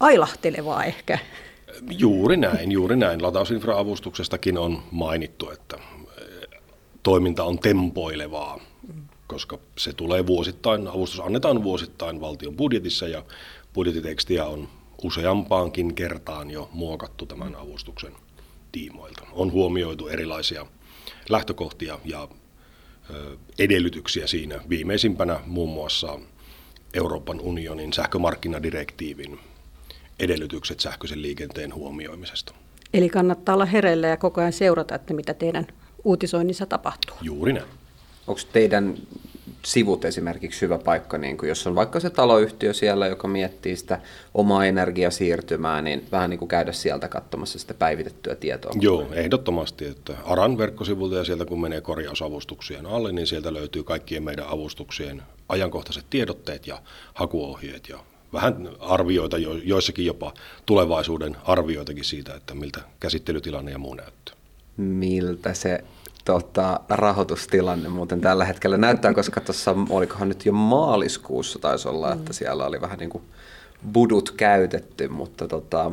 ailahtelevaa 0.00 0.84
ehkä? 0.84 1.18
Juuri 1.90 2.36
näin, 2.36 2.72
juuri 2.72 2.96
näin. 2.96 3.22
Latausinfra-avustuksestakin 3.22 4.58
on 4.58 4.82
mainittu, 4.90 5.50
että 5.50 5.78
toiminta 7.04 7.44
on 7.44 7.58
tempoilevaa, 7.58 8.60
koska 9.26 9.58
se 9.78 9.92
tulee 9.92 10.26
vuosittain, 10.26 10.88
avustus 10.88 11.20
annetaan 11.20 11.62
vuosittain 11.62 12.20
valtion 12.20 12.56
budjetissa 12.56 13.08
ja 13.08 13.24
budjettitekstiä 13.74 14.44
on 14.44 14.68
useampaankin 15.02 15.94
kertaan 15.94 16.50
jo 16.50 16.68
muokattu 16.72 17.26
tämän 17.26 17.56
avustuksen 17.56 18.12
tiimoilta. 18.72 19.22
On 19.32 19.52
huomioitu 19.52 20.08
erilaisia 20.08 20.66
lähtökohtia 21.28 21.98
ja 22.04 22.28
edellytyksiä 23.58 24.26
siinä. 24.26 24.60
Viimeisimpänä 24.68 25.40
muun 25.46 25.74
muassa 25.74 26.18
Euroopan 26.94 27.40
unionin 27.40 27.92
sähkömarkkinadirektiivin 27.92 29.38
edellytykset 30.20 30.80
sähköisen 30.80 31.22
liikenteen 31.22 31.74
huomioimisesta. 31.74 32.54
Eli 32.94 33.08
kannattaa 33.08 33.54
olla 33.54 33.64
hereillä 33.64 34.06
ja 34.06 34.16
koko 34.16 34.40
ajan 34.40 34.52
seurata, 34.52 34.94
että 34.94 35.14
mitä 35.14 35.34
teidän 35.34 35.66
uutisoinnissa 36.04 36.66
tapahtuu. 36.66 37.16
Juuri 37.22 37.52
näin. 37.52 37.66
Onko 38.26 38.40
teidän 38.52 38.94
sivut 39.64 40.04
esimerkiksi 40.04 40.60
hyvä 40.60 40.78
paikka, 40.78 41.18
niin 41.18 41.36
kuin 41.36 41.48
jos 41.48 41.66
on 41.66 41.74
vaikka 41.74 42.00
se 42.00 42.10
taloyhtiö 42.10 42.72
siellä, 42.72 43.06
joka 43.06 43.28
miettii 43.28 43.76
sitä 43.76 44.00
omaa 44.34 44.66
energiasiirtymää, 44.66 45.82
niin 45.82 46.06
vähän 46.12 46.30
niin 46.30 46.38
kuin 46.38 46.48
käydä 46.48 46.72
sieltä 46.72 47.08
katsomassa 47.08 47.58
sitä 47.58 47.74
päivitettyä 47.74 48.34
tietoa. 48.34 48.72
Joo, 48.80 49.06
ehdottomasti. 49.12 49.86
Että 49.86 50.14
ARAN 50.24 50.58
verkkosivulta 50.58 51.16
ja 51.16 51.24
sieltä 51.24 51.44
kun 51.44 51.60
menee 51.60 51.80
korjausavustuksien 51.80 52.86
alle, 52.86 53.12
niin 53.12 53.26
sieltä 53.26 53.54
löytyy 53.54 53.82
kaikkien 53.82 54.22
meidän 54.22 54.48
avustuksien 54.48 55.22
ajankohtaiset 55.48 56.04
tiedotteet 56.10 56.66
ja 56.66 56.82
hakuohjeet 57.14 57.88
ja 57.88 57.98
vähän 58.32 58.68
arvioita, 58.80 59.38
joissakin 59.64 60.06
jopa 60.06 60.34
tulevaisuuden 60.66 61.36
arvioitakin 61.44 62.04
siitä, 62.04 62.34
että 62.34 62.54
miltä 62.54 62.80
käsittelytilanne 63.00 63.70
ja 63.70 63.78
muu 63.78 63.94
näyttää. 63.94 64.34
Miltä 64.76 65.54
se 65.54 65.84
tota, 66.24 66.80
rahoitustilanne 66.88 67.88
muuten 67.88 68.20
tällä 68.20 68.44
hetkellä 68.44 68.76
näyttää, 68.76 69.14
koska 69.14 69.40
tuossa 69.40 69.74
olikohan 69.90 70.28
nyt 70.28 70.46
jo 70.46 70.52
maaliskuussa 70.52 71.58
taisi 71.58 71.88
olla, 71.88 72.12
että 72.12 72.30
mm. 72.30 72.34
siellä 72.34 72.66
oli 72.66 72.80
vähän 72.80 72.98
niin 72.98 73.10
kuin 73.10 73.24
budut 73.92 74.30
käytetty, 74.30 75.08
mutta 75.08 75.48
tota, 75.48 75.90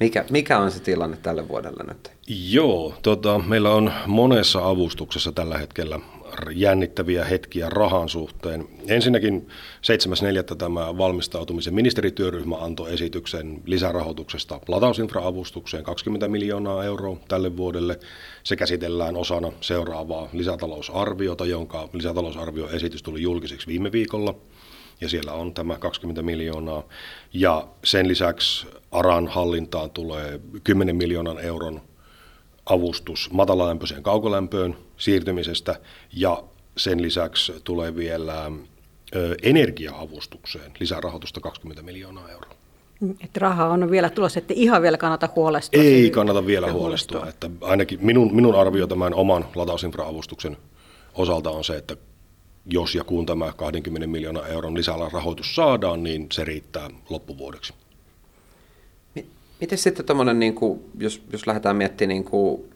mikä, 0.00 0.24
mikä 0.30 0.58
on 0.58 0.70
se 0.70 0.80
tilanne 0.80 1.16
tälle 1.16 1.48
vuodelle 1.48 1.84
nyt? 1.88 2.10
Joo, 2.28 2.94
tota, 3.02 3.38
meillä 3.38 3.70
on 3.70 3.92
monessa 4.06 4.68
avustuksessa 4.68 5.32
tällä 5.32 5.58
hetkellä 5.58 6.00
jännittäviä 6.54 7.24
hetkiä 7.24 7.70
rahan 7.70 8.08
suhteen. 8.08 8.68
Ensinnäkin 8.88 9.48
7.4. 10.50 10.56
tämä 10.56 10.98
valmistautumisen 10.98 11.74
ministerityöryhmä 11.74 12.56
antoi 12.56 12.94
esityksen 12.94 13.62
lisärahoituksesta 13.66 14.60
latausinfra-avustukseen 14.68 15.84
20 15.84 16.28
miljoonaa 16.28 16.84
euroa 16.84 17.16
tälle 17.28 17.56
vuodelle. 17.56 17.98
Se 18.42 18.56
käsitellään 18.56 19.16
osana 19.16 19.52
seuraavaa 19.60 20.28
lisätalousarviota, 20.32 21.46
jonka 21.46 21.88
lisätalousarvioesitys 21.92 23.02
tuli 23.02 23.22
julkiseksi 23.22 23.66
viime 23.66 23.92
viikolla. 23.92 24.34
Ja 25.00 25.08
siellä 25.08 25.32
on 25.32 25.54
tämä 25.54 25.78
20 25.78 26.22
miljoonaa. 26.22 26.82
Ja 27.32 27.68
sen 27.84 28.08
lisäksi 28.08 28.66
ARAN 28.92 29.28
hallintaan 29.28 29.90
tulee 29.90 30.40
10 30.64 30.96
miljoonan 30.96 31.38
euron 31.38 31.80
avustus 32.66 33.30
matalalämpöiseen 33.32 34.02
kaukolämpöön 34.02 34.76
siirtymisestä 34.96 35.80
ja 36.12 36.44
sen 36.76 37.02
lisäksi 37.02 37.52
tulee 37.64 37.96
vielä 37.96 38.52
energia-avustukseen 39.42 40.72
lisärahoitusta 40.80 41.40
20 41.40 41.82
miljoonaa 41.82 42.30
euroa. 42.30 42.54
Että 43.24 43.40
rahaa 43.40 43.68
on 43.68 43.90
vielä 43.90 44.10
tulossa, 44.10 44.38
että 44.38 44.54
ihan 44.56 44.82
vielä 44.82 44.98
kannata 44.98 45.28
huolestua. 45.36 45.82
Ei 45.82 46.10
kannata 46.10 46.46
vielä 46.46 46.72
huolestua. 46.72 47.18
huolestua. 47.20 47.48
Että 47.48 47.66
ainakin 47.66 47.98
minun, 48.02 48.34
minun 48.36 48.54
arvio 48.54 48.86
tämän 48.86 49.14
oman 49.14 49.44
latausinfra-avustuksen 49.54 50.56
osalta 51.14 51.50
on 51.50 51.64
se, 51.64 51.76
että 51.76 51.96
jos 52.66 52.94
ja 52.94 53.04
kun 53.04 53.26
tämä 53.26 53.52
20 53.52 54.06
miljoonaa 54.06 54.46
euron 54.46 54.74
lisällä 54.74 55.08
rahoitus 55.12 55.54
saadaan, 55.54 56.02
niin 56.02 56.26
se 56.32 56.44
riittää 56.44 56.90
loppuvuodeksi. 57.10 57.74
Miten 59.60 59.78
sitten 59.78 60.06
tämmöinen, 60.06 60.38
niin 60.38 60.54
kuin, 60.54 60.80
jos, 60.98 61.22
jos 61.32 61.46
lähdetään 61.46 61.76
miettimään 61.76 62.08
niin 62.08 62.24
kuin, 62.24 62.70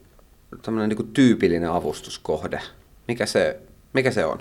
niin 0.87 0.95
kuin 0.95 1.13
tyypillinen 1.13 1.71
avustuskohde, 1.71 2.61
mikä 3.07 3.25
se, 3.25 3.59
mikä 3.93 4.11
se 4.11 4.25
on? 4.25 4.39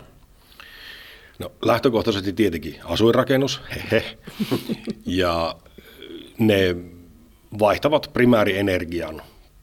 No 1.39 1.53
lähtökohtaisesti 1.63 2.33
tietenkin 2.33 2.77
asuinrakennus, 2.85 3.61
hehe, 3.75 4.19
ja 5.07 5.57
ne 6.39 6.77
vaihtavat 7.59 8.11
primäärienergian 8.13 9.23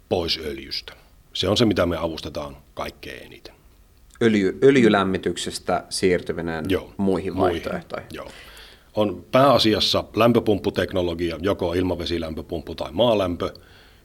pois 0.09 0.39
öljystä. 0.45 0.93
Se 1.33 1.47
on 1.47 1.57
se, 1.57 1.65
mitä 1.65 1.85
me 1.85 1.97
avustetaan 1.97 2.57
kaikkein 2.73 3.25
eniten. 3.25 3.53
Öljy, 4.21 4.59
öljylämmityksestä 4.63 5.83
siirtyminen 5.89 6.65
Joo, 6.69 6.93
muihin, 6.97 7.35
muihin 7.35 7.37
vaihtoehtoihin. 7.37 8.09
Joo 8.13 8.31
on 8.97 9.25
pääasiassa 9.31 10.03
lämpöpumpputeknologia, 10.15 11.37
joko 11.41 11.73
ilmavesilämpöpumppu 11.73 12.75
tai 12.75 12.91
maalämpö, 12.91 13.53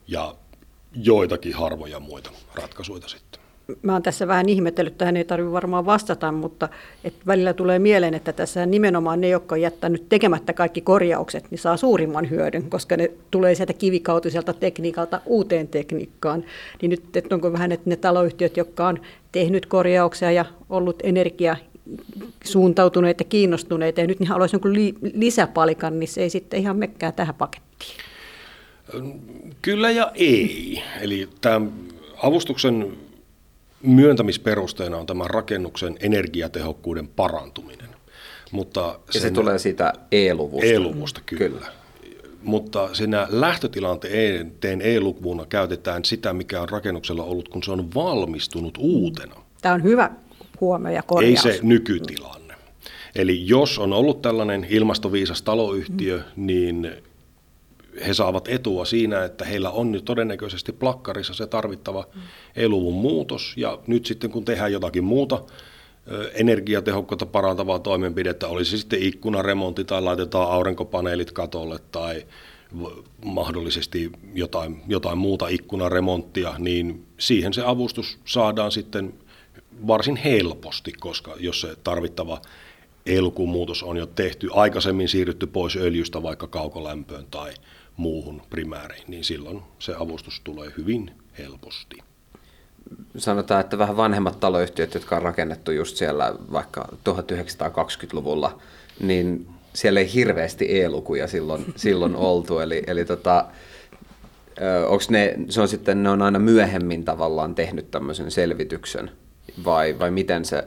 ja 0.09 0.35
joitakin 0.95 1.55
harvoja 1.55 2.01
muita 2.01 2.31
ratkaisuja 2.55 3.09
sitten. 3.09 3.43
Mä 3.83 3.93
oon 3.93 4.03
tässä 4.03 4.29
vähän 4.29 4.49
ihmetellyt, 4.49 4.99
tähän 4.99 5.17
ei 5.17 5.25
tarvitse 5.25 5.53
varmaan 5.53 5.87
vastata, 5.87 6.33
mutta 6.33 6.69
et 7.05 7.15
välillä 7.27 7.55
tulee 7.55 7.79
mieleen, 7.79 8.15
että 8.15 8.33
tässä 8.33 8.67
nimenomaan 8.67 9.21
ne, 9.21 9.29
jotka 9.29 9.55
on 9.55 9.61
jättänyt 9.61 10.09
tekemättä 10.09 10.53
kaikki 10.53 10.81
korjaukset, 10.81 11.51
niin 11.51 11.59
saa 11.59 11.77
suurimman 11.77 12.31
hyödyn, 12.31 12.71
koska 12.71 12.97
ne 12.97 13.11
tulee 13.31 13.55
sieltä 13.55 13.73
kivikautiselta 13.73 14.53
tekniikalta 14.53 15.21
uuteen 15.27 15.69
tekniikkaan. 15.69 16.45
Niin 16.83 16.91
nyt 16.91 17.17
että 17.17 17.35
onko 17.35 17.53
vähän, 17.53 17.73
että 17.73 17.91
ne 17.91 17.97
taloyhtiöt, 17.97 18.57
jotka 18.57 18.87
on 18.87 19.01
tehnyt 19.33 19.67
korjauksia 19.67 20.31
ja 20.31 20.45
ollut 20.71 20.97
energia 21.03 21.57
suuntautuneet 22.45 23.21
ja 23.21 23.25
kiinnostuneet 23.25 23.99
ja 23.99 24.07
nyt 24.07 24.21
niin 24.21 24.29
haluaisi 24.29 24.55
jonkun 24.55 24.75
li- 24.75 24.95
lisäpalikan, 25.15 25.99
niin 25.99 26.09
se 26.09 26.23
ei 26.23 26.31
sitten 26.31 26.61
ihan 26.61 26.77
mekkää 26.77 27.13
tähän 27.13 27.35
pakettiin. 27.35 28.12
Kyllä 29.63 29.91
ja 29.91 30.11
ei. 30.15 30.83
Eli 31.01 31.29
tämä 31.41 31.67
avustuksen 32.23 32.97
myöntämisperusteena 33.83 34.97
on 34.97 35.07
tämän 35.07 35.31
rakennuksen 35.31 35.97
energiatehokkuuden 36.01 37.09
parantuminen. 37.09 37.89
Mutta 38.53 38.99
ja 39.15 39.21
se 39.21 39.31
tulee 39.31 39.59
siitä 39.59 39.93
E-luvusta. 40.13 40.67
E-luvusta, 40.67 41.21
kyllä. 41.27 41.49
kyllä. 41.49 41.67
Mutta 42.43 42.95
siinä 42.95 43.27
lähtötilanteen 43.31 44.81
E-luvuna 44.81 45.47
käytetään 45.47 46.05
sitä, 46.05 46.33
mikä 46.33 46.61
on 46.61 46.69
rakennuksella 46.69 47.25
ollut, 47.25 47.49
kun 47.49 47.63
se 47.63 47.73
on 47.73 47.95
valmistunut 47.95 48.79
uutena. 48.79 49.35
Tämä 49.63 49.75
on 49.75 49.83
hyvä 49.83 50.11
huomio 50.61 50.93
ja 50.93 51.03
korjaus. 51.03 51.47
Ei 51.47 51.53
se 51.53 51.61
nykytilanne. 51.63 52.55
Eli 53.15 53.49
jos 53.49 53.79
on 53.79 53.93
ollut 53.93 54.23
tällainen 54.23 54.67
ilmastoviisas 54.71 55.43
taloyhtiö, 55.43 56.17
mm. 56.17 56.47
niin 56.47 56.91
he 58.07 58.15
saavat 58.15 58.49
etua 58.49 58.85
siinä, 58.85 59.25
että 59.25 59.45
heillä 59.45 59.71
on 59.71 59.93
nyt 59.93 60.05
todennäköisesti 60.05 60.73
plakkarissa 60.73 61.35
se 61.35 61.47
tarvittava. 61.47 62.07
E-luvun 62.57 62.95
muutos, 62.95 63.55
ja 63.57 63.79
nyt 63.87 64.07
sitten 64.07 64.31
kun 64.31 64.45
tehdään 64.45 64.73
jotakin 64.73 65.05
muuta 65.05 65.43
energiatehokkuutta 66.35 67.27
parantavaa 67.27 67.79
toimenpidettä, 67.79 68.49
olisi 68.49 68.79
sitten 68.79 69.03
ikkunaremontti 69.03 69.85
tai 69.85 70.03
laitetaan 70.03 70.51
aurinkopaneelit 70.51 71.33
katolle 71.33 71.79
tai 71.93 72.27
mahdollisesti 73.25 74.13
jotain, 74.35 74.83
jotain 74.89 75.19
muuta 75.19 75.49
ikkunaremonttia, 75.49 76.55
niin 76.59 77.07
siihen 77.19 77.53
se 77.53 77.63
avustus 77.65 78.19
saadaan 78.25 78.73
sitten 78.73 79.15
varsin 79.87 80.17
helposti, 80.17 80.93
koska 80.93 81.35
jos 81.41 81.61
se 81.61 81.77
tarvittava 81.85 82.43
elkumuutos 83.07 83.83
on 83.83 83.97
jo 83.97 84.07
tehty, 84.07 84.49
aikaisemmin 84.53 85.09
siirrytty 85.09 85.47
pois 85.47 85.77
öljystä 85.77 86.23
vaikka 86.23 86.47
kaukolämpöön 86.47 87.27
tai 87.31 87.53
muuhun 87.97 88.43
primääriin, 88.51 89.05
niin 89.09 89.25
silloin 89.25 89.63
se 89.79 89.95
avustus 89.99 90.41
tulee 90.45 90.73
hyvin 90.77 91.11
helposti. 91.39 91.97
Sanotaan, 93.17 93.61
että 93.61 93.79
vähän 93.79 93.97
vanhemmat 93.97 94.41
taloyhtiöt, 94.41 94.95
jotka 94.95 95.17
on 95.17 95.23
rakennettu 95.23 95.71
just 95.71 95.97
siellä 95.97 96.35
vaikka 96.53 96.89
1920-luvulla, 97.11 98.61
niin 99.01 99.47
siellä 99.75 100.01
ei 100.01 100.15
hirveästi 100.15 100.83
e-lukuja 100.83 101.29
silloin, 101.29 101.65
silloin 101.77 102.17
oltu. 102.17 102.59
Eli, 102.59 102.83
eli 102.87 103.05
tota, 103.05 103.45
onko 104.89 105.05
ne, 105.09 105.35
se 105.49 105.61
on 105.61 105.69
sitten, 105.69 106.03
ne 106.03 106.11
on 106.11 106.23
aina 106.23 106.39
myöhemmin 106.39 107.05
tavallaan 107.05 107.55
tehnyt 107.55 107.91
tämmöisen 107.91 108.31
selvityksen, 108.31 109.11
vai, 109.65 109.99
vai 109.99 110.11
miten 110.11 110.45
se, 110.45 110.65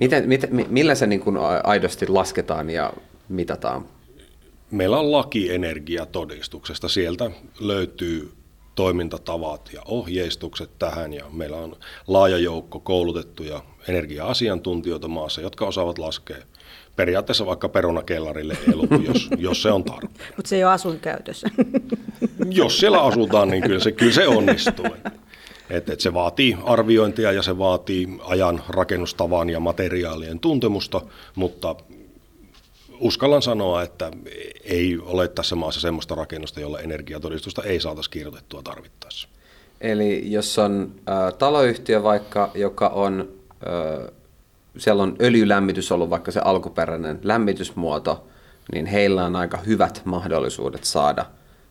miten, 0.00 0.28
miten, 0.28 0.66
millä 0.68 0.94
se 0.94 1.06
niin 1.06 1.20
kuin 1.20 1.36
aidosti 1.64 2.06
lasketaan 2.06 2.70
ja 2.70 2.92
mitataan? 3.28 3.84
Meillä 4.70 4.98
on 4.98 5.12
laki 5.12 5.54
energiatodistuksesta. 5.54 6.88
Sieltä 6.88 7.30
löytyy 7.60 8.32
toimintatavat 8.74 9.70
ja 9.72 9.82
ohjeistukset 9.88 10.70
tähän 10.78 11.12
ja 11.12 11.24
meillä 11.32 11.56
on 11.56 11.76
laaja 12.06 12.38
joukko 12.38 12.80
koulutettuja 12.80 13.62
energia-asiantuntijoita 13.88 15.08
maassa, 15.08 15.40
jotka 15.40 15.66
osaavat 15.66 15.98
laskea 15.98 16.36
periaatteessa 16.96 17.46
vaikka 17.46 17.68
perunakellarille 17.68 18.56
elu, 18.72 18.88
jos, 19.06 19.28
jos 19.38 19.62
se 19.62 19.70
on 19.70 19.84
tarpeen. 19.84 20.32
Mutta 20.36 20.48
se 20.48 20.56
ei 20.56 20.64
ole 20.64 20.72
asuinkäytössä. 20.72 21.48
Jos 22.50 22.78
siellä 22.78 23.02
asutaan, 23.02 23.48
niin 23.48 23.62
kyllä 23.62 23.80
se, 23.80 23.92
kyllä 23.92 24.12
se 24.12 24.28
onnistuu. 24.28 24.86
Et, 25.70 25.88
et 25.88 26.00
se 26.00 26.14
vaatii 26.14 26.56
arviointia 26.64 27.32
ja 27.32 27.42
se 27.42 27.58
vaatii 27.58 28.08
ajan 28.24 28.62
rakennustavan 28.68 29.50
ja 29.50 29.60
materiaalien 29.60 30.40
tuntemusta, 30.40 31.00
mutta 31.34 31.74
uskallan 33.00 33.42
sanoa, 33.42 33.82
että 33.82 34.10
ei 34.64 34.98
ole 35.02 35.28
tässä 35.28 35.56
maassa 35.56 35.80
semmoista 35.80 36.14
rakennusta, 36.14 36.60
jolla 36.60 36.80
energiatodistusta 36.80 37.62
ei 37.62 37.80
saataisi 37.80 38.10
kirjoitettua 38.10 38.62
tarvittaessa. 38.62 39.28
Eli 39.80 40.32
jos 40.32 40.58
on 40.58 40.94
äh, 41.08 41.34
taloyhtiö 41.34 42.02
vaikka, 42.02 42.50
joka 42.54 42.88
on, 42.88 43.28
äh, 43.66 44.12
siellä 44.78 45.02
on 45.02 45.16
öljylämmitys 45.20 45.92
ollut 45.92 46.10
vaikka 46.10 46.30
se 46.30 46.40
alkuperäinen 46.40 47.20
lämmitysmuoto, 47.22 48.26
niin 48.72 48.86
heillä 48.86 49.24
on 49.24 49.36
aika 49.36 49.58
hyvät 49.58 50.02
mahdollisuudet 50.04 50.84
saada 50.84 51.26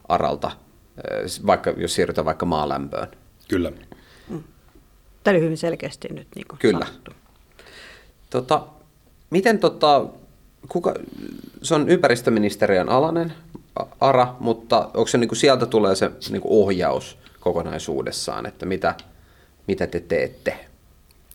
aralta, 0.07 0.47
äh, 0.47 1.45
vaikka 1.45 1.73
jos 1.77 1.95
siirrytään 1.95 2.25
vaikka 2.25 2.45
maalämpöön. 2.45 3.07
Kyllä. 3.47 3.71
Mm. 4.29 4.43
Tämä 5.23 5.35
oli 5.35 5.43
hyvin 5.43 5.57
selkeästi 5.57 6.07
nyt 6.11 6.27
niin 6.35 6.45
Kyllä. 6.59 6.85
Sanottu. 6.85 7.11
Tota, 8.29 8.65
miten 9.29 9.59
tota, 9.59 10.05
kuka, 10.67 10.93
se 11.61 11.75
on 11.75 11.89
ympäristöministeriön 11.89 12.89
alainen 12.89 13.33
ARA, 13.99 14.35
mutta 14.39 14.77
onko 14.85 15.07
se 15.07 15.17
niin 15.17 15.27
kuin 15.27 15.37
sieltä 15.37 15.65
tulee 15.65 15.95
se 15.95 16.11
niin 16.29 16.41
kuin 16.41 16.51
ohjaus 16.51 17.17
kokonaisuudessaan, 17.39 18.45
että 18.45 18.65
mitä, 18.65 18.95
mitä 19.67 19.87
te 19.87 19.99
teette? 19.99 20.65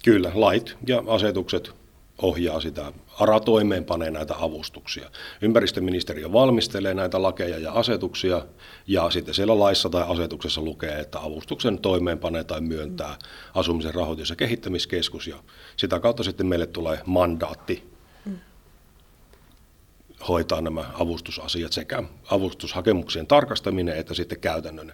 Kyllä, 0.04 0.30
lait 0.34 0.76
ja 0.86 1.02
asetukset 1.06 1.70
ohjaa 2.22 2.60
sitä. 2.60 2.92
ARA 3.20 3.40
toimeenpanee 3.40 4.10
näitä 4.10 4.34
avustuksia. 4.38 5.10
Ympäristöministeriö 5.42 6.32
valmistelee 6.32 6.94
näitä 6.94 7.22
lakeja 7.22 7.58
ja 7.58 7.72
asetuksia, 7.72 8.44
ja 8.86 9.10
sitten 9.10 9.34
siellä 9.34 9.58
laissa 9.58 9.88
tai 9.88 10.04
asetuksessa 10.08 10.60
lukee, 10.60 11.00
että 11.00 11.18
avustuksen 11.20 11.78
toimeenpanee 11.78 12.44
tai 12.44 12.60
myöntää 12.60 13.16
asumisen 13.54 13.94
rahoitus- 13.94 14.30
ja 14.30 14.36
kehittämiskeskus, 14.36 15.26
ja 15.26 15.36
sitä 15.76 16.00
kautta 16.00 16.22
sitten 16.22 16.46
meille 16.46 16.66
tulee 16.66 17.00
mandaatti 17.06 17.91
hoitaa 20.28 20.60
nämä 20.60 20.84
avustusasiat 20.94 21.72
sekä 21.72 22.02
avustushakemuksien 22.30 23.26
tarkastaminen 23.26 23.96
että 23.96 24.14
sitten 24.14 24.40
käytännön 24.40 24.92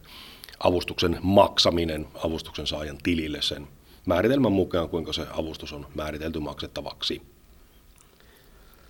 avustuksen 0.60 1.18
maksaminen 1.22 2.06
avustuksen 2.24 2.66
saajan 2.66 2.98
tilille 3.02 3.42
sen 3.42 3.68
määritelmän 4.06 4.52
mukaan, 4.52 4.88
kuinka 4.88 5.12
se 5.12 5.26
avustus 5.32 5.72
on 5.72 5.86
määritelty 5.94 6.38
maksettavaksi. 6.38 7.22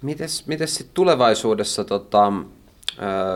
Mites, 0.03 0.47
mites 0.47 0.75
sit 0.75 0.95
tulevaisuudessa, 0.95 1.85
tota, 1.85 2.33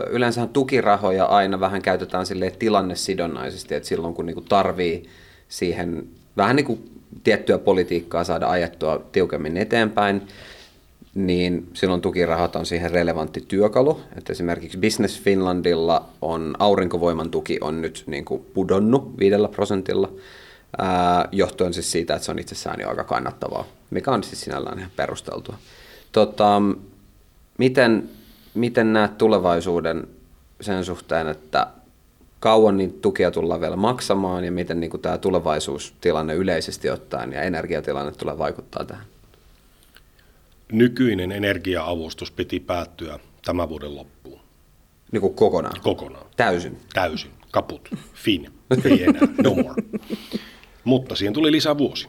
yleensähän 0.09 0.49
tukirahoja 0.49 1.25
aina 1.25 1.59
vähän 1.59 1.81
käytetään 1.81 2.25
sille 2.25 2.51
tilannesidonnaisesti, 2.51 3.75
että 3.75 3.89
silloin 3.89 4.13
kun 4.13 4.25
niinku 4.25 4.41
tarvii 4.41 5.09
siihen 5.47 6.07
vähän 6.37 6.55
niin 6.55 6.65
kuin 6.65 7.01
tiettyä 7.23 7.57
politiikkaa 7.57 8.23
saada 8.23 8.49
ajettua 8.49 9.05
tiukemmin 9.11 9.57
eteenpäin, 9.57 10.27
niin 11.15 11.69
silloin 11.73 12.01
tukirahat 12.01 12.55
on 12.55 12.65
siihen 12.65 12.91
relevantti 12.91 13.45
työkalu. 13.47 14.01
Että 14.17 14.33
esimerkiksi 14.33 14.77
Business 14.77 15.21
Finlandilla 15.21 16.09
on 16.21 16.55
aurinkovoiman 16.59 17.31
tuki 17.31 17.57
on 17.61 17.81
nyt 17.81 18.03
niin 18.07 18.25
kuin 18.25 18.45
pudonnut 18.53 19.19
viidellä 19.19 19.47
prosentilla, 19.47 20.11
ää, 20.77 21.29
johtuen 21.31 21.73
siis 21.73 21.91
siitä, 21.91 22.13
että 22.13 22.25
se 22.25 22.31
on 22.31 22.39
itsessään 22.39 22.79
jo 22.81 22.89
aika 22.89 23.03
kannattavaa, 23.03 23.65
mikä 23.89 24.11
on 24.11 24.23
siis 24.23 24.41
sinällään 24.41 24.79
ihan 24.79 24.91
perusteltua. 24.95 25.55
Tota, 26.11 26.61
miten, 27.57 28.09
miten 28.53 28.93
näet 28.93 29.17
tulevaisuuden 29.17 30.07
sen 30.61 30.85
suhteen, 30.85 31.27
että 31.27 31.67
kauan 32.39 32.77
niitä 32.77 32.97
tukia 33.01 33.31
tullaan 33.31 33.61
vielä 33.61 33.75
maksamaan 33.75 34.43
ja 34.43 34.51
miten 34.51 34.79
niin 34.79 34.89
kuin 34.89 35.01
tämä 35.01 35.17
tulevaisuustilanne 35.17 36.33
yleisesti 36.33 36.89
ottaen 36.89 37.33
ja 37.33 37.41
energiatilanne 37.41 38.11
tulee 38.11 38.37
vaikuttaa 38.37 38.85
tähän? 38.85 39.12
Nykyinen 40.71 41.31
energiaavustus 41.31 42.31
piti 42.31 42.59
päättyä 42.59 43.19
tämän 43.45 43.69
vuoden 43.69 43.95
loppuun. 43.95 44.39
Niin 45.11 45.21
kuin 45.21 45.33
kokonaan? 45.33 45.81
Kokonaan. 45.81 46.25
Täysin? 46.37 46.77
Täysin. 46.93 47.31
Kaput. 47.51 47.89
Fin. 48.13 48.51
Ei 48.85 49.03
enää. 49.03 49.21
No 49.43 49.55
more. 49.55 49.83
Mutta 50.83 51.15
siihen 51.15 51.33
tuli 51.33 51.51
lisävuosi 51.51 52.07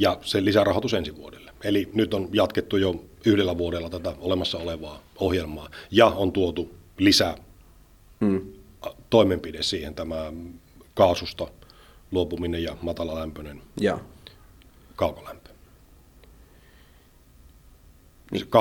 ja 0.00 0.18
se 0.22 0.44
lisärahoitus 0.44 0.94
ensi 0.94 1.16
vuodelle. 1.16 1.52
Eli 1.64 1.90
nyt 1.94 2.14
on 2.14 2.28
jatkettu 2.32 2.76
jo 2.76 3.04
yhdellä 3.26 3.58
vuodella 3.58 3.90
tätä 3.90 4.14
olemassa 4.18 4.58
olevaa 4.58 5.02
ohjelmaa 5.18 5.68
ja 5.90 6.06
on 6.06 6.32
tuotu 6.32 6.74
lisää 6.98 7.36
hmm. 8.20 8.52
toimenpide 9.10 9.62
siihen 9.62 9.94
tämä 9.94 10.32
kaasusta 10.94 11.46
luopuminen 12.10 12.62
ja 12.62 12.76
matalalämpöinen 12.82 13.62
ja. 13.80 13.98
kaukolämpö. 14.96 15.45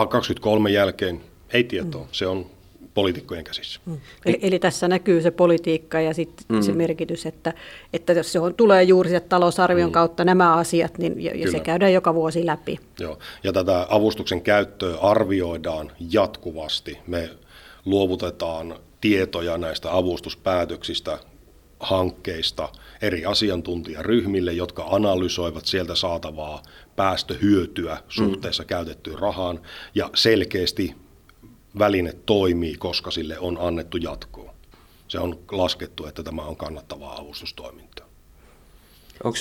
23 0.09 0.69
jälkeen 0.69 1.21
ei 1.53 1.63
tietoa, 1.63 2.03
mm. 2.03 2.07
se 2.11 2.27
on 2.27 2.45
poliitikkojen 2.93 3.43
käsissä. 3.43 3.79
Mm. 3.85 3.97
Eli, 4.25 4.39
eli 4.41 4.59
tässä 4.59 4.87
näkyy 4.87 5.21
se 5.21 5.31
politiikka 5.31 6.01
ja 6.01 6.13
sit 6.13 6.45
mm. 6.49 6.61
se 6.61 6.71
merkitys, 6.71 7.25
että, 7.25 7.53
että 7.93 8.13
jos 8.13 8.31
se 8.31 8.39
on, 8.39 8.53
tulee 8.53 8.83
juuri 8.83 9.09
se 9.09 9.19
talousarvion 9.19 9.89
mm. 9.89 9.93
kautta 9.93 10.25
nämä 10.25 10.53
asiat, 10.53 10.97
niin 10.97 11.21
ja, 11.21 11.31
ja 11.35 11.51
se 11.51 11.59
käydään 11.59 11.93
joka 11.93 12.13
vuosi 12.13 12.45
läpi. 12.45 12.79
Joo. 12.99 13.19
Ja 13.43 13.53
tätä 13.53 13.87
avustuksen 13.89 14.41
käyttöä 14.41 14.97
arvioidaan 14.97 15.91
jatkuvasti. 16.11 16.97
Me 17.07 17.29
luovutetaan 17.85 18.75
tietoja 19.01 19.57
näistä 19.57 19.97
avustuspäätöksistä 19.97 21.19
hankkeista 21.85 22.69
eri 23.01 23.25
asiantuntijaryhmille, 23.25 24.53
jotka 24.53 24.85
analysoivat 24.89 25.65
sieltä 25.65 25.95
saatavaa 25.95 26.61
päästöhyötyä 26.95 27.97
suhteessa 28.09 28.63
mm. 28.63 28.67
käytettyyn 28.67 29.19
rahaan, 29.19 29.59
ja 29.95 30.09
selkeästi 30.15 30.95
väline 31.79 32.13
toimii, 32.25 32.75
koska 32.77 33.11
sille 33.11 33.39
on 33.39 33.57
annettu 33.61 33.97
jatkoa. 33.97 34.53
Se 35.07 35.19
on 35.19 35.39
laskettu, 35.51 36.05
että 36.05 36.23
tämä 36.23 36.41
on 36.41 36.55
kannattavaa 36.55 37.19
avustustoimintaa. 37.19 38.05
Onko 39.23 39.37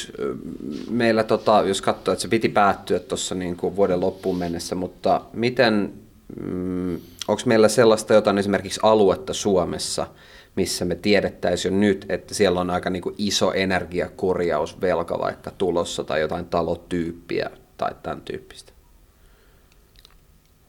meillä, 0.91 1.25
tota, 1.25 1.63
jos 1.67 1.83
katsoo, 1.83 2.13
että 2.13 2.23
se 2.23 2.29
piti 2.29 2.49
päättyä 2.49 2.99
tuossa 2.99 3.35
niin 3.35 3.57
vuoden 3.63 4.01
loppuun 4.01 4.37
mennessä, 4.37 4.75
mutta 4.75 5.21
miten, 5.33 5.93
mm, 6.41 6.95
onko 7.29 7.43
meillä 7.47 7.69
sellaista 7.69 8.15
jotain 8.15 8.39
esimerkiksi 8.39 8.81
aluetta 8.83 9.35
Suomessa, 9.35 10.07
missä 10.57 10.85
me 10.85 10.95
tiedettäisiin 10.95 11.75
jo 11.75 11.81
nyt, 11.81 12.07
että 12.09 12.35
siellä 12.35 12.61
on 12.61 12.71
aika 12.71 12.91
niin 12.91 13.03
kuin 13.03 13.15
iso 13.19 13.53
energiakorjausvelka 13.53 15.19
vaikka 15.19 15.51
tulossa 15.51 16.05
tai 16.05 16.21
jotain 16.21 16.47
talotyyppiä 16.47 17.51
tai 17.77 17.95
tämän 18.03 18.21
tyyppistä? 18.21 18.73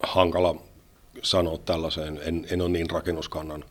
Hankala 0.03 0.55
sanoa 1.21 1.57
tällaiseen. 1.57 2.19
En, 2.23 2.47
en 2.51 2.61
ole 2.61 2.69
niin 2.69 2.89
rakennuskannan 2.89 3.63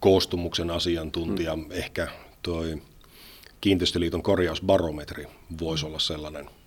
koostumuksen 0.00 0.70
asiantuntija. 0.70 1.56
Mm. 1.56 1.66
Ehkä 1.70 2.08
tuo 2.42 2.62
Kiinteistöliiton 3.60 4.22
korjausbarometri 4.22 5.26
voisi 5.60 5.86
olla 5.86 5.98
sellainen– 5.98 6.50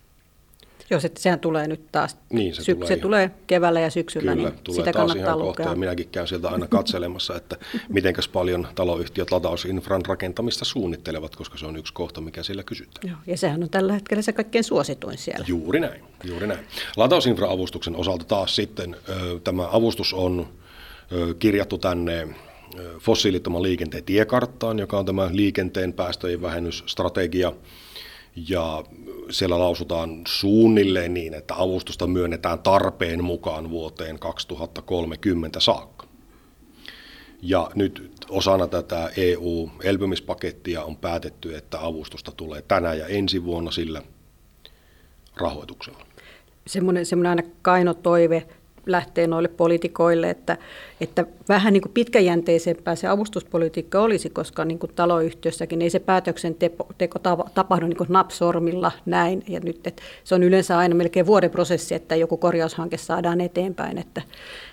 Joo, 0.90 1.00
se, 1.00 1.10
sehän 1.18 1.40
tulee 1.40 1.68
nyt 1.68 1.92
taas. 1.92 2.16
Niin, 2.30 2.54
se, 2.54 2.62
Sy- 2.62 2.74
tulee, 2.74 2.88
se 2.88 2.96
tulee 2.96 3.30
keväällä 3.46 3.80
ja 3.80 3.90
syksyllä, 3.90 4.32
Kyllä, 4.32 4.48
niin 4.48 4.60
tulee 4.64 4.76
sitä 4.76 4.92
taas 4.92 5.06
kannattaa 5.06 5.24
ihan 5.24 5.38
lukea. 5.38 5.46
kohta, 5.46 5.72
ja 5.72 5.76
minäkin 5.76 6.08
käyn 6.08 6.28
sieltä 6.28 6.48
aina 6.48 6.66
katselemassa, 6.66 7.36
että 7.36 7.56
mitenkäs 7.88 8.28
paljon 8.28 8.68
taloyhtiöt 8.74 9.30
latausinfran 9.30 10.04
rakentamista 10.06 10.64
suunnittelevat, 10.64 11.36
koska 11.36 11.58
se 11.58 11.66
on 11.66 11.76
yksi 11.76 11.92
kohta, 11.92 12.20
mikä 12.20 12.42
siellä 12.42 12.62
kysytään. 12.62 13.08
Joo, 13.08 13.18
ja 13.26 13.36
sehän 13.38 13.62
on 13.62 13.70
tällä 13.70 13.92
hetkellä 13.92 14.22
se 14.22 14.32
kaikkein 14.32 14.64
suosituin 14.64 15.18
siellä. 15.18 15.44
Juuri 15.48 15.80
näin, 15.80 16.02
juuri 16.24 16.46
näin. 16.46 16.60
Latausinfra-avustuksen 16.96 17.96
osalta 17.96 18.24
taas 18.24 18.56
sitten 18.56 18.96
tämä 19.44 19.68
avustus 19.72 20.12
on 20.14 20.48
kirjattu 21.38 21.78
tänne 21.78 22.28
fossiilittoman 23.00 23.62
liikenteen 23.62 24.04
tiekarttaan, 24.04 24.78
joka 24.78 24.98
on 24.98 25.06
tämä 25.06 25.28
liikenteen 25.32 25.92
päästöjen 25.92 26.42
vähennysstrategia. 26.42 27.52
Ja 28.48 28.84
siellä 29.30 29.58
lausutaan 29.58 30.22
suunnilleen 30.26 31.14
niin, 31.14 31.34
että 31.34 31.54
avustusta 31.54 32.06
myönnetään 32.06 32.58
tarpeen 32.58 33.24
mukaan 33.24 33.70
vuoteen 33.70 34.18
2030 34.18 35.60
saakka. 35.60 36.06
Ja 37.42 37.70
nyt 37.74 38.10
osana 38.28 38.66
tätä 38.66 39.10
EU-elpymispakettia 39.16 40.84
on 40.84 40.96
päätetty, 40.96 41.56
että 41.56 41.84
avustusta 41.86 42.32
tulee 42.32 42.62
tänä 42.62 42.94
ja 42.94 43.06
ensi 43.06 43.44
vuonna 43.44 43.70
sillä 43.70 44.02
rahoituksella. 45.36 46.06
Semmoinen, 46.66 47.06
semmoinen 47.06 47.30
aina 47.30 47.42
kaino 47.62 47.94
toive 47.94 48.46
lähtee 48.86 49.26
noille 49.26 49.48
poliitikoille, 49.48 50.30
että, 50.30 50.58
että 51.00 51.26
vähän 51.48 51.72
niin 51.72 51.80
kuin 51.80 51.92
pitkäjänteisempää 51.92 52.96
se 52.96 53.06
avustuspolitiikka 53.06 54.00
olisi, 54.00 54.30
koska 54.30 54.64
niin 54.64 54.78
kuin 54.78 54.92
taloyhtiössäkin 54.94 55.82
ei 55.82 55.90
se 55.90 55.98
päätöksenteko 55.98 57.18
tapahdu 57.54 57.86
niin 57.86 57.96
kuin 57.96 58.12
napsormilla 58.12 58.92
näin. 59.06 59.42
Ja 59.48 59.60
nyt, 59.60 59.86
että 59.86 60.02
se 60.24 60.34
on 60.34 60.42
yleensä 60.42 60.78
aina 60.78 60.94
melkein 60.94 61.26
vuoden 61.26 61.50
prosessi, 61.50 61.94
että 61.94 62.16
joku 62.16 62.36
korjaushanke 62.36 62.96
saadaan 62.96 63.40
eteenpäin. 63.40 63.98
Että 63.98 64.22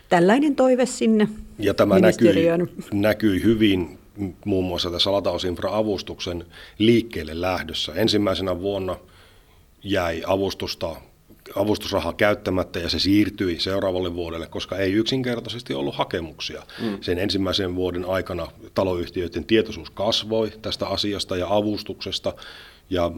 tällainen 0.09 0.55
toive 0.55 0.85
sinne 0.85 1.27
Ja 1.59 1.73
tämä 1.73 1.99
näkyy, 1.99 2.33
näkyy 2.93 3.43
hyvin 3.43 3.99
muun 4.45 4.65
muassa 4.65 4.91
tässä 4.91 5.11
latausinfra-avustuksen 5.11 6.45
liikkeelle 6.77 7.41
lähdössä. 7.41 7.93
Ensimmäisenä 7.95 8.59
vuonna 8.59 8.97
jäi 9.83 10.23
avustusta 10.27 10.95
avustusraha 11.55 12.13
käyttämättä 12.13 12.79
ja 12.79 12.89
se 12.89 12.99
siirtyi 12.99 13.59
seuraavalle 13.59 14.15
vuodelle, 14.15 14.47
koska 14.47 14.77
ei 14.77 14.93
yksinkertaisesti 14.93 15.73
ollut 15.73 15.95
hakemuksia. 15.95 16.63
Mm. 16.81 16.97
Sen 17.01 17.19
ensimmäisen 17.19 17.75
vuoden 17.75 18.05
aikana 18.05 18.47
taloyhtiöiden 18.73 19.45
tietoisuus 19.45 19.89
kasvoi 19.89 20.51
tästä 20.61 20.87
asiasta 20.87 21.37
ja 21.37 21.47
avustuksesta 21.49 22.33
ja 22.89 23.11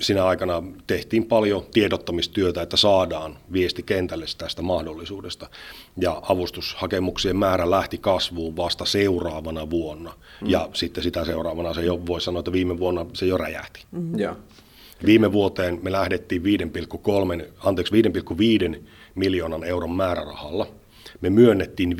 sinä 0.00 0.24
aikana 0.24 0.62
tehtiin 0.86 1.26
paljon 1.26 1.66
tiedottamistyötä, 1.72 2.62
että 2.62 2.76
saadaan 2.76 3.38
viesti 3.52 3.82
kentälle 3.82 4.26
tästä 4.38 4.62
mahdollisuudesta. 4.62 5.50
Ja 5.96 6.22
avustushakemuksien 6.28 7.36
määrä 7.36 7.70
lähti 7.70 7.98
kasvuun 7.98 8.56
vasta 8.56 8.84
seuraavana 8.84 9.70
vuonna. 9.70 10.14
Mm. 10.40 10.50
Ja 10.50 10.68
sitten 10.72 11.02
sitä 11.02 11.24
seuraavana 11.24 11.74
se 11.74 11.82
jo 11.82 12.06
voi 12.06 12.20
sanoa, 12.20 12.40
että 12.40 12.52
viime 12.52 12.78
vuonna 12.78 13.06
se 13.12 13.26
jo 13.26 13.36
räjähti. 13.36 13.84
Mm. 13.90 14.18
Yeah. 14.18 14.36
Viime 15.06 15.32
vuoteen 15.32 15.78
me 15.82 15.92
lähdettiin 15.92 16.42
5,3, 16.42 17.46
anteeksi 17.64 17.92
5,5 18.74 18.78
miljoonan 19.14 19.64
euron 19.64 19.90
määrärahalla. 19.90 20.66
Me 21.20 21.30
myönnettiin 21.30 21.96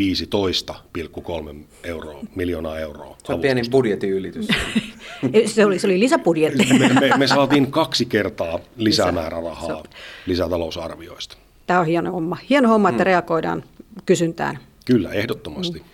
15,3 0.98 1.64
euroa, 1.84 2.20
miljoonaa 2.34 2.78
euroa. 2.78 3.16
Se 3.24 3.32
on 3.32 3.40
pieni 3.40 3.62
budjetin 3.70 4.10
ylitys. 4.10 4.48
se, 5.46 5.64
oli, 5.64 5.78
se 5.78 5.86
oli 5.86 6.00
lisäbudjetti. 6.00 6.78
me, 6.78 6.88
me, 6.88 7.16
me 7.16 7.26
saatiin 7.26 7.70
kaksi 7.70 8.06
kertaa 8.06 8.58
lisämäärärahaa 8.76 9.82
lisätalousarvioista. 10.26 11.36
Tämä 11.66 11.80
on 11.80 11.86
hieno 11.86 12.12
homma. 12.12 12.38
Hieno 12.50 12.68
homma, 12.68 12.88
että 12.88 13.02
hmm. 13.02 13.06
reagoidaan 13.06 13.64
kysyntään. 14.06 14.58
Kyllä, 14.84 15.12
ehdottomasti. 15.12 15.78
Hmm. 15.78 15.88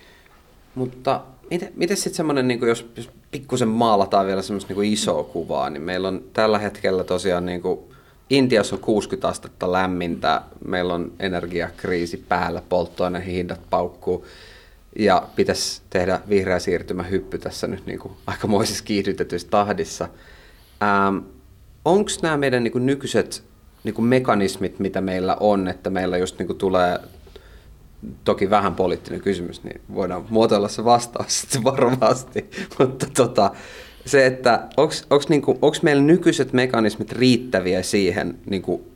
Mutta 0.75 1.21
miten, 1.51 1.71
miten 1.75 1.97
sitten 1.97 2.13
semmoinen, 2.13 2.47
niin 2.47 2.67
jos, 2.67 2.91
jos 2.95 3.09
pikkusen 3.31 3.67
maalataan 3.67 4.25
vielä 4.25 4.41
semmoista 4.41 4.73
niin 4.73 4.93
isoa 4.93 5.23
kuvaa, 5.23 5.69
niin 5.69 5.81
meillä 5.81 6.07
on 6.07 6.23
tällä 6.33 6.59
hetkellä 6.59 7.03
tosiaan 7.03 7.45
niin 7.45 7.61
kuin, 7.61 7.79
Intiassa 8.29 8.75
on 8.75 8.81
60 8.81 9.27
astetta 9.27 9.71
lämmintä, 9.71 10.41
meillä 10.65 10.93
on 10.93 11.11
energiakriisi 11.19 12.17
päällä, 12.17 12.61
polttoainehinnat 12.69 13.59
paukkuu 13.69 14.25
ja 14.99 15.27
pitäisi 15.35 15.81
tehdä 15.89 16.21
vihreä 16.29 16.59
siirtymä 16.59 17.03
hyppy 17.03 17.37
tässä 17.37 17.67
nyt 17.67 17.85
niin 17.85 17.99
kuin 17.99 18.13
aikamoisessa 18.27 18.83
kiihdytetyssä 18.83 19.47
tahdissa. 19.49 20.09
Ähm, 20.83 21.17
Onko 21.87 22.11
nämä 22.21 22.37
meidän 22.37 22.63
niin 22.63 22.71
kuin 22.71 22.85
nykyiset 22.85 23.43
niin 23.83 23.93
kuin 23.93 24.05
mekanismit, 24.05 24.79
mitä 24.79 25.01
meillä 25.01 25.37
on, 25.39 25.67
että 25.67 25.89
meillä 25.89 26.17
just 26.17 26.39
niin 26.39 26.47
kuin 26.47 26.57
tulee 26.57 26.99
toki 28.23 28.49
vähän 28.49 28.75
poliittinen 28.75 29.21
kysymys, 29.21 29.63
niin 29.63 29.81
voidaan 29.93 30.25
muotoilla 30.29 30.67
se 30.67 30.85
vastaus 30.85 31.41
sitten 31.41 31.63
varovasti. 31.63 32.49
Mutta 32.79 33.07
tota, 33.13 33.51
se, 34.05 34.25
että 34.25 34.67
onko 34.77 35.25
niinku, 35.29 35.59
meillä 35.81 36.03
nykyiset 36.03 36.53
mekanismit 36.53 37.11
riittäviä 37.11 37.83
siihen 37.83 38.37
niinku, 38.45 38.87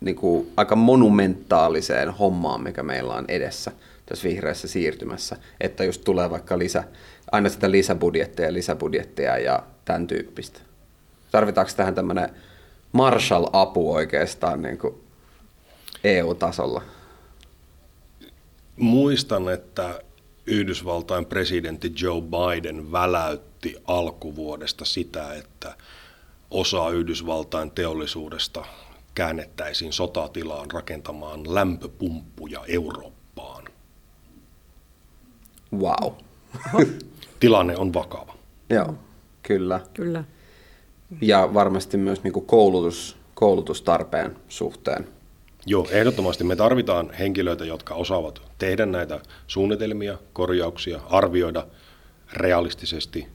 niinku 0.00 0.46
aika 0.56 0.76
monumentaaliseen 0.76 2.10
hommaan, 2.10 2.62
mikä 2.62 2.82
meillä 2.82 3.14
on 3.14 3.24
edessä 3.28 3.72
tässä 4.06 4.28
vihreässä 4.28 4.68
siirtymässä, 4.68 5.36
että 5.60 5.84
just 5.84 6.04
tulee 6.04 6.30
vaikka 6.30 6.58
lisä, 6.58 6.84
aina 7.32 7.48
sitä 7.48 7.70
lisäbudjetteja, 7.70 8.52
lisäbudjetteja 8.52 9.38
ja 9.38 9.62
tämän 9.84 10.06
tyyppistä. 10.06 10.60
Tarvitaanko 11.30 11.72
tähän 11.76 11.94
tämmöinen 11.94 12.28
Marshall-apu 12.92 13.92
oikeastaan 13.92 14.62
niin 14.62 14.78
EU-tasolla? 16.04 16.82
Muistan, 18.76 19.48
että 19.48 20.00
Yhdysvaltain 20.46 21.26
presidentti 21.26 21.92
Joe 22.00 22.22
Biden 22.22 22.92
väläytti 22.92 23.76
alkuvuodesta 23.84 24.84
sitä, 24.84 25.34
että 25.34 25.76
osa 26.50 26.90
Yhdysvaltain 26.90 27.70
teollisuudesta 27.70 28.64
käännettäisiin 29.14 29.92
sotatilaan 29.92 30.70
rakentamaan 30.70 31.54
lämpöpumppuja 31.54 32.64
Eurooppaan. 32.68 33.64
Wow. 35.72 36.12
Tilanne 37.40 37.76
on 37.76 37.94
vakava. 37.94 38.34
Joo, 38.70 38.94
kyllä. 39.42 39.80
Kyllä. 39.94 40.24
Ja 41.20 41.54
varmasti 41.54 41.96
myös 41.96 42.22
niin 42.22 42.32
kuin 42.32 42.46
koulutus, 42.46 43.16
koulutustarpeen 43.34 44.36
suhteen 44.48 45.08
Joo, 45.66 45.88
ehdottomasti 45.90 46.44
me 46.44 46.56
tarvitaan 46.56 47.12
henkilöitä, 47.12 47.64
jotka 47.64 47.94
osaavat 47.94 48.42
tehdä 48.58 48.86
näitä 48.86 49.20
suunnitelmia, 49.46 50.18
korjauksia, 50.32 51.00
arvioida 51.10 51.66
realistisesti 52.32 53.28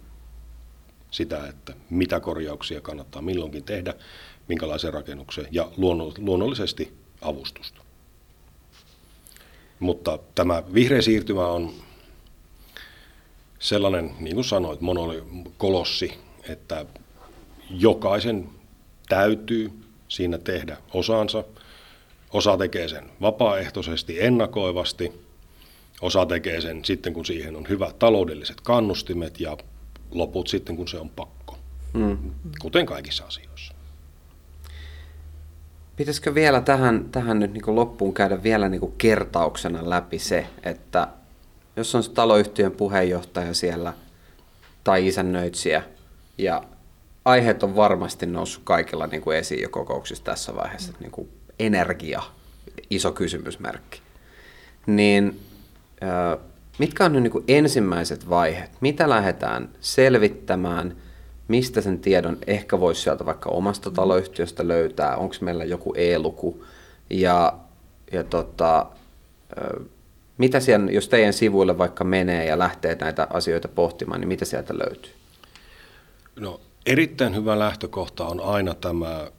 sitä, 1.12 1.48
että 1.48 1.74
mitä 1.90 2.20
korjauksia 2.20 2.82
kannattaa 2.82 3.22
milloinkin 3.22 3.63
tehdä, 3.63 3.94
minkälaiseen 4.48 4.94
rakennukseen 4.94 5.48
ja 5.52 5.72
luonnollisesti 6.18 6.94
avustusta. 7.22 7.82
Mutta 9.80 10.20
tämä 10.36 10.63
vihreä 10.74 11.02
siirtymä 11.02 11.48
on 11.48 11.74
sellainen, 13.60 14.12
niin 14.20 14.36
kuin 14.36 14.46
sanoit, 14.46 14.80
kolossi, 15.58 16.13
että 16.50 16.86
jokaisen 17.70 18.50
täytyy 19.10 19.72
siinä 20.08 20.38
tehdä 20.38 20.78
osansa– 20.94 21.44
Osa 22.34 22.58
tekee 22.58 22.88
sen 22.88 23.04
vapaaehtoisesti, 23.22 24.24
ennakoivasti, 24.24 25.12
osa 26.02 26.26
tekee 26.26 26.62
sen 26.62 26.86
sitten, 26.86 27.13
kun 27.13 27.26
siihen 27.26 27.56
on 27.56 27.70
hyvät 27.70 28.00
taloudelliset 28.00 28.62
kannustimet 28.62 29.40
ja 29.40 29.58
loput 30.12 30.48
sitten, 30.48 30.76
kun 30.78 30.88
se 30.88 30.98
on 30.98 31.10
pakko, 31.10 31.58
mm. 31.94 32.18
kuten 32.60 32.86
kaikissa 32.86 33.26
asioissa. 33.26 33.74
Pitäisikö 35.96 36.36
vielä 36.36 36.62
tähän, 36.62 37.06
tähän 37.12 37.40
nyt 37.40 37.54
niin 37.54 37.76
loppuun 37.76 38.13
käydä 38.13 38.44
vielä 38.44 38.70
niin 38.70 38.94
kertauksena 38.98 39.90
läpi 39.90 40.20
se, 40.20 40.48
että 40.63 41.08
jos 41.76 41.96
on 41.96 42.04
se 42.04 42.12
taloyhtiön 42.12 42.72
puheenjohtaja 42.72 43.54
siellä 43.54 43.94
tai 44.84 45.08
isännöitsijä, 45.08 45.84
ja 46.38 46.63
aiheet 47.26 47.63
on 47.63 47.76
varmasti 47.76 48.26
noussut 48.26 48.63
kaikilla 48.63 49.08
niin 49.08 49.22
kuin 49.22 49.38
esiin 49.38 49.62
jo 49.62 49.70
kokouksissa 49.70 50.24
tässä 50.24 50.56
vaiheessa, 50.56 50.94
niin 51.00 51.12
kuin 51.12 51.30
energia, 51.60 52.22
iso 52.89 53.12
kysymysmerkki, 53.12 54.02
niin 54.86 55.39
mitkä 56.80 57.06
on 57.06 57.13
ne 57.13 57.20
niin 57.20 57.43
ensimmäiset 57.48 58.30
vaiheet? 58.30 58.72
Mitä 58.82 59.10
lähdetään 59.10 59.70
selvittämään? 59.82 60.96
Mistä 61.48 61.82
sen 61.82 62.00
tiedon 62.00 62.38
ehkä 62.48 62.80
voisi 62.80 63.02
sieltä 63.02 63.26
vaikka 63.26 63.50
omasta 63.50 63.91
taloyhtiöstä 63.91 64.67
löytää? 64.67 65.15
Onko 65.15 65.36
meillä 65.41 65.63
joku 65.63 65.93
e-luku? 65.93 66.65
Ja, 67.10 67.54
ja 68.12 68.24
tota, 68.24 68.86
mitä 70.38 70.60
siellä, 70.60 70.91
jos 70.91 71.10
teidän 71.10 71.34
sivuille 71.34 71.78
vaikka 71.78 72.04
menee 72.04 72.46
ja 72.46 72.60
lähtee 72.60 72.98
näitä 73.02 73.28
asioita 73.30 73.67
pohtimaan, 73.67 74.20
niin 74.20 74.28
mitä 74.28 74.46
sieltä 74.46 74.74
löytyy? 74.78 75.12
No, 76.39 76.60
erittäin 76.86 77.36
hyvä 77.36 77.60
lähtökohta 77.60 78.26
on 78.26 78.39
aina 78.39 78.74
tämä 78.74 79.32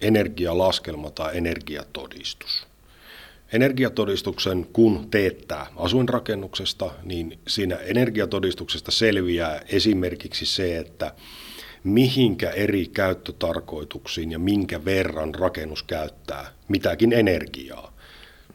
energialaskelma 0.00 1.10
tai 1.10 1.36
energiatodistus. 1.36 2.66
Energiatodistuksen, 3.52 4.66
kun 4.72 5.10
teettää 5.10 5.66
asuinrakennuksesta, 5.76 6.90
niin 7.04 7.38
siinä 7.48 7.76
energiatodistuksesta 7.76 8.90
selviää 8.90 9.60
esimerkiksi 9.68 10.46
se, 10.46 10.78
että 10.78 11.14
mihinkä 11.84 12.50
eri 12.50 12.86
käyttötarkoituksiin 12.86 14.32
ja 14.32 14.38
minkä 14.38 14.84
verran 14.84 15.34
rakennus 15.34 15.82
käyttää 15.82 16.52
mitäkin 16.68 17.12
energiaa. 17.12 17.92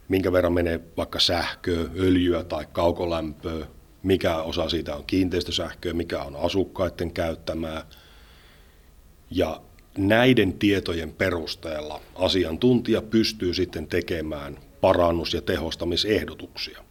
Minkä 0.08 0.32
verran 0.32 0.54
menee 0.54 0.80
vaikka 0.98 1.20
sähköä, 1.20 1.86
öljyä 2.00 2.44
tai 2.44 2.66
kaukolämpöä, 2.72 3.68
mikä 4.04 4.38
osa 4.38 4.70
siitä 4.70 4.96
on 4.96 5.04
kiinteistösähköä, 5.06 5.94
mikä 5.94 6.24
on 6.24 6.36
asukkaiden 6.36 7.12
käyttämää. 7.12 7.86
Ja 9.32 9.62
näiden 9.98 10.54
tietojen 10.54 11.14
perusteella 11.14 12.02
asiantuntija 12.16 13.02
pystyy 13.02 13.54
sitten 13.54 13.88
tekemään 13.88 14.60
parannus- 14.82 15.34
ja 15.34 15.42
tehostamisehdotuksia. 15.42 16.84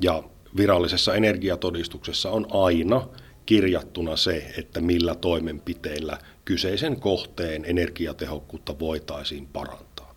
Ja 0.00 0.22
virallisessa 0.56 1.14
energiatodistuksessa 1.14 2.30
on 2.30 2.46
aina 2.50 3.08
kirjattuna 3.46 4.16
se, 4.16 4.52
että 4.58 4.80
millä 4.80 5.14
toimenpiteillä 5.14 6.18
kyseisen 6.44 7.00
kohteen 7.00 7.64
energiatehokkuutta 7.64 8.78
voitaisiin 8.78 9.46
parantaa. 9.46 10.14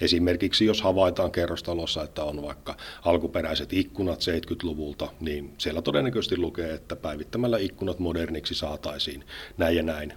Esimerkiksi 0.00 0.64
jos 0.66 0.82
havaitaan 0.82 1.32
kerrostalossa, 1.32 2.02
että 2.02 2.24
on 2.24 2.42
vaikka 2.42 2.76
alkuperäiset 3.04 3.72
ikkunat 3.72 4.20
70-luvulta, 4.20 5.08
niin 5.20 5.54
siellä 5.58 5.82
todennäköisesti 5.82 6.36
lukee, 6.36 6.74
että 6.74 6.96
päivittämällä 6.96 7.58
ikkunat 7.58 7.98
moderniksi 7.98 8.54
saataisiin 8.54 9.24
näin 9.58 9.76
ja 9.76 9.82
näin 9.82 10.12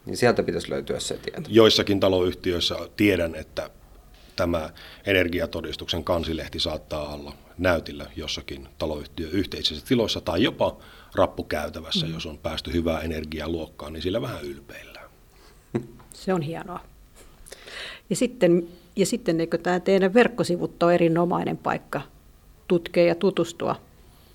Niin 0.06 0.18
sieltä 0.18 0.44
pitäisi 0.44 0.70
löytyä 0.70 1.00
se 1.00 1.18
tieto. 1.18 1.42
Joissakin 1.50 2.00
taloyhtiöissä 2.00 2.76
tiedän, 2.98 3.36
että 3.36 3.70
tämä 4.36 4.70
energiatodistuksen 5.06 6.04
kansilehti 6.04 6.60
saattaa 6.60 7.14
olla 7.14 7.34
näytillä 7.58 8.06
jossakin 8.16 8.68
taloyhtiön 8.78 9.32
yhteisissä 9.32 9.86
tiloissa 9.86 10.22
tai 10.22 10.44
jopa 10.44 10.78
rappukäytävässä, 11.16 12.06
mm. 12.06 12.14
jos 12.14 12.26
on 12.26 12.38
päästy 12.38 12.74
hyvää 12.74 13.02
energialuokkaan, 13.02 13.94
niin 13.94 14.04
sillä 14.04 14.22
vähän 14.22 14.44
ylpeillään. 14.44 15.10
Se 16.14 16.34
on 16.34 16.42
hienoa. 16.42 16.80
Ja 18.10 18.16
sitten, 18.16 18.68
ja 18.96 19.06
sitten 19.06 19.40
eikö 19.42 19.58
tämä 19.58 19.80
teidän 19.80 20.14
verkkosivut 20.14 20.84
on 20.84 20.94
erinomainen 20.94 21.58
paikka 21.58 22.02
tutkia 22.68 23.06
ja 23.06 23.16
tutustua 23.16 23.76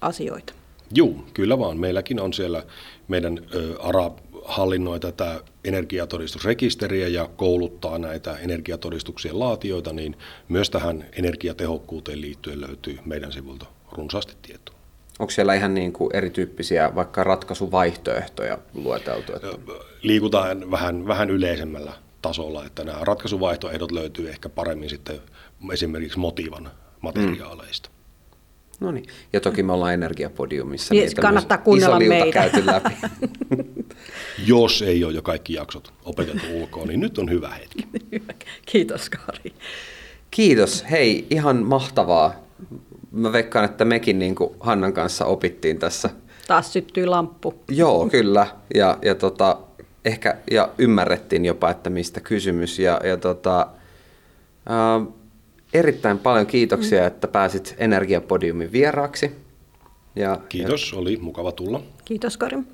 asioita? 0.01 0.53
Joo, 0.95 1.15
kyllä 1.35 1.59
vaan. 1.59 1.79
Meilläkin 1.79 2.21
on 2.21 2.33
siellä 2.33 2.65
meidän 3.09 3.39
ö, 3.55 3.77
ARA 3.81 4.11
hallinnoi 4.45 5.01
tätä 5.01 5.41
energiatodistusrekisteriä 5.65 7.09
ja 7.09 7.29
kouluttaa 7.37 7.99
näitä 7.99 8.37
energiatodistuksien 8.37 9.39
laatioita, 9.39 9.93
niin 9.93 10.17
myös 10.49 10.71
tähän 10.71 11.07
energiatehokkuuteen 11.13 12.21
liittyen 12.21 12.61
löytyy 12.61 12.99
meidän 13.05 13.33
sivulta 13.33 13.67
runsaasti 13.93 14.35
tietoa. 14.43 14.72
Onko 15.23 15.31
siellä 15.31 15.55
ihan 15.55 15.75
niin 15.75 15.93
kuin 15.93 16.17
erityyppisiä 16.17 16.95
vaikka 16.95 17.25
ratkaisuvaihtoehtoja 17.25 18.59
lueteltu? 18.75 19.33
Että... 19.35 19.49
Liikutaan 20.03 20.71
vähän, 20.71 21.07
vähän 21.07 21.31
yleisemmällä 21.31 21.93
tasolla, 22.23 22.65
että 22.65 22.85
nämä 22.85 22.99
ratkaisuvaihtoehdot 23.03 23.93
löytyy 23.93 24.29
ehkä 24.29 24.49
paremmin 24.49 24.91
sitten 24.91 25.21
esimerkiksi 25.73 26.19
motivan 26.19 26.71
materiaaleista. 27.01 27.89
Mm. 27.89 28.87
No 28.87 28.93
niin, 28.93 29.05
ja 29.33 29.41
toki 29.41 29.63
me 29.63 29.73
ollaan 29.73 29.95
Energiapodiumissa. 29.95 30.95
Niin, 30.95 31.15
kannattaa 31.21 31.59
kuunnella 31.59 31.99
meitä. 32.01 32.33
käyty 32.33 32.67
läpi. 32.67 32.95
Jos 34.47 34.83
ei 34.83 35.05
ole 35.05 35.13
jo 35.13 35.23
kaikki 35.23 35.53
jaksot 35.53 35.93
opetettu 36.05 36.47
ulkoa, 36.55 36.87
niin 36.87 37.01
nyt 37.01 37.19
on 37.19 37.31
hyvä 37.31 37.49
hetki. 37.49 37.87
Kiitos 38.73 39.11
Kari. 39.11 39.55
Kiitos. 40.31 40.85
Hei, 40.91 41.27
ihan 41.31 41.57
mahtavaa. 41.57 42.35
Mä 43.13 43.33
veikkaan, 43.33 43.65
että 43.65 43.85
mekin 43.85 44.19
niin 44.19 44.35
kuin 44.35 44.51
Hannan 44.61 44.93
kanssa 44.93 45.25
opittiin 45.25 45.79
tässä. 45.79 46.11
Taas 46.47 46.73
syttyi 46.73 47.07
lamppu. 47.07 47.55
Joo, 47.69 48.09
kyllä. 48.09 48.47
Ja, 48.75 48.99
ja 49.03 49.15
tota, 49.15 49.59
ehkä 50.05 50.37
ja 50.51 50.69
ymmärrettiin 50.79 51.45
jopa, 51.45 51.71
että 51.71 51.91
mistä 51.91 52.21
kysymys. 52.21 52.79
Ja, 52.79 53.01
ja 53.05 53.17
tota, 53.17 53.67
ää, 54.69 55.01
erittäin 55.75 56.19
paljon 56.19 56.47
kiitoksia, 56.47 57.01
mm. 57.01 57.07
että 57.07 57.29
pääsit 57.29 57.75
Energiapodiumin 57.79 58.73
vieraaksi. 58.73 59.33
Ja, 60.17 60.39
Kiitos, 60.49 60.93
ja... 60.93 60.99
oli 60.99 61.17
mukava 61.17 61.53
tulla. 61.53 61.83
Kiitos 62.05 62.37
Karin. 62.37 62.69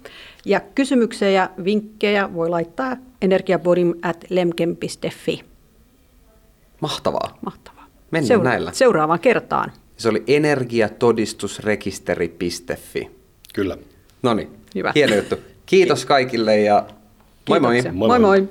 Ja 0.44 0.60
kysymyksiä 0.60 1.30
ja 1.30 1.50
vinkkejä 1.64 2.34
voi 2.34 2.48
laittaa 2.48 2.96
energiapodium 3.22 3.94
at 4.02 4.24
lemken.fi. 4.28 5.44
Mahtavaa. 6.80 7.38
Mahtavaa. 7.44 7.86
Mennään 8.10 8.28
Seura- 8.28 8.50
näillä. 8.50 8.72
Seuraavaan 8.72 9.20
kertaan. 9.20 9.72
Se 9.98 10.08
oli 10.08 10.24
energiatodistusrekisteri.fi. 10.26 13.10
Kyllä. 13.54 13.76
No 14.22 14.34
niin, 14.34 14.48
hieno 14.94 15.14
juttu. 15.14 15.36
Kiitos 15.66 16.06
kaikille 16.06 16.60
ja 16.60 16.86
moi 17.48 17.60
moi. 17.60 17.82
Moi 17.82 17.92
moi. 17.92 18.08
moi, 18.08 18.18
moi. 18.40 18.48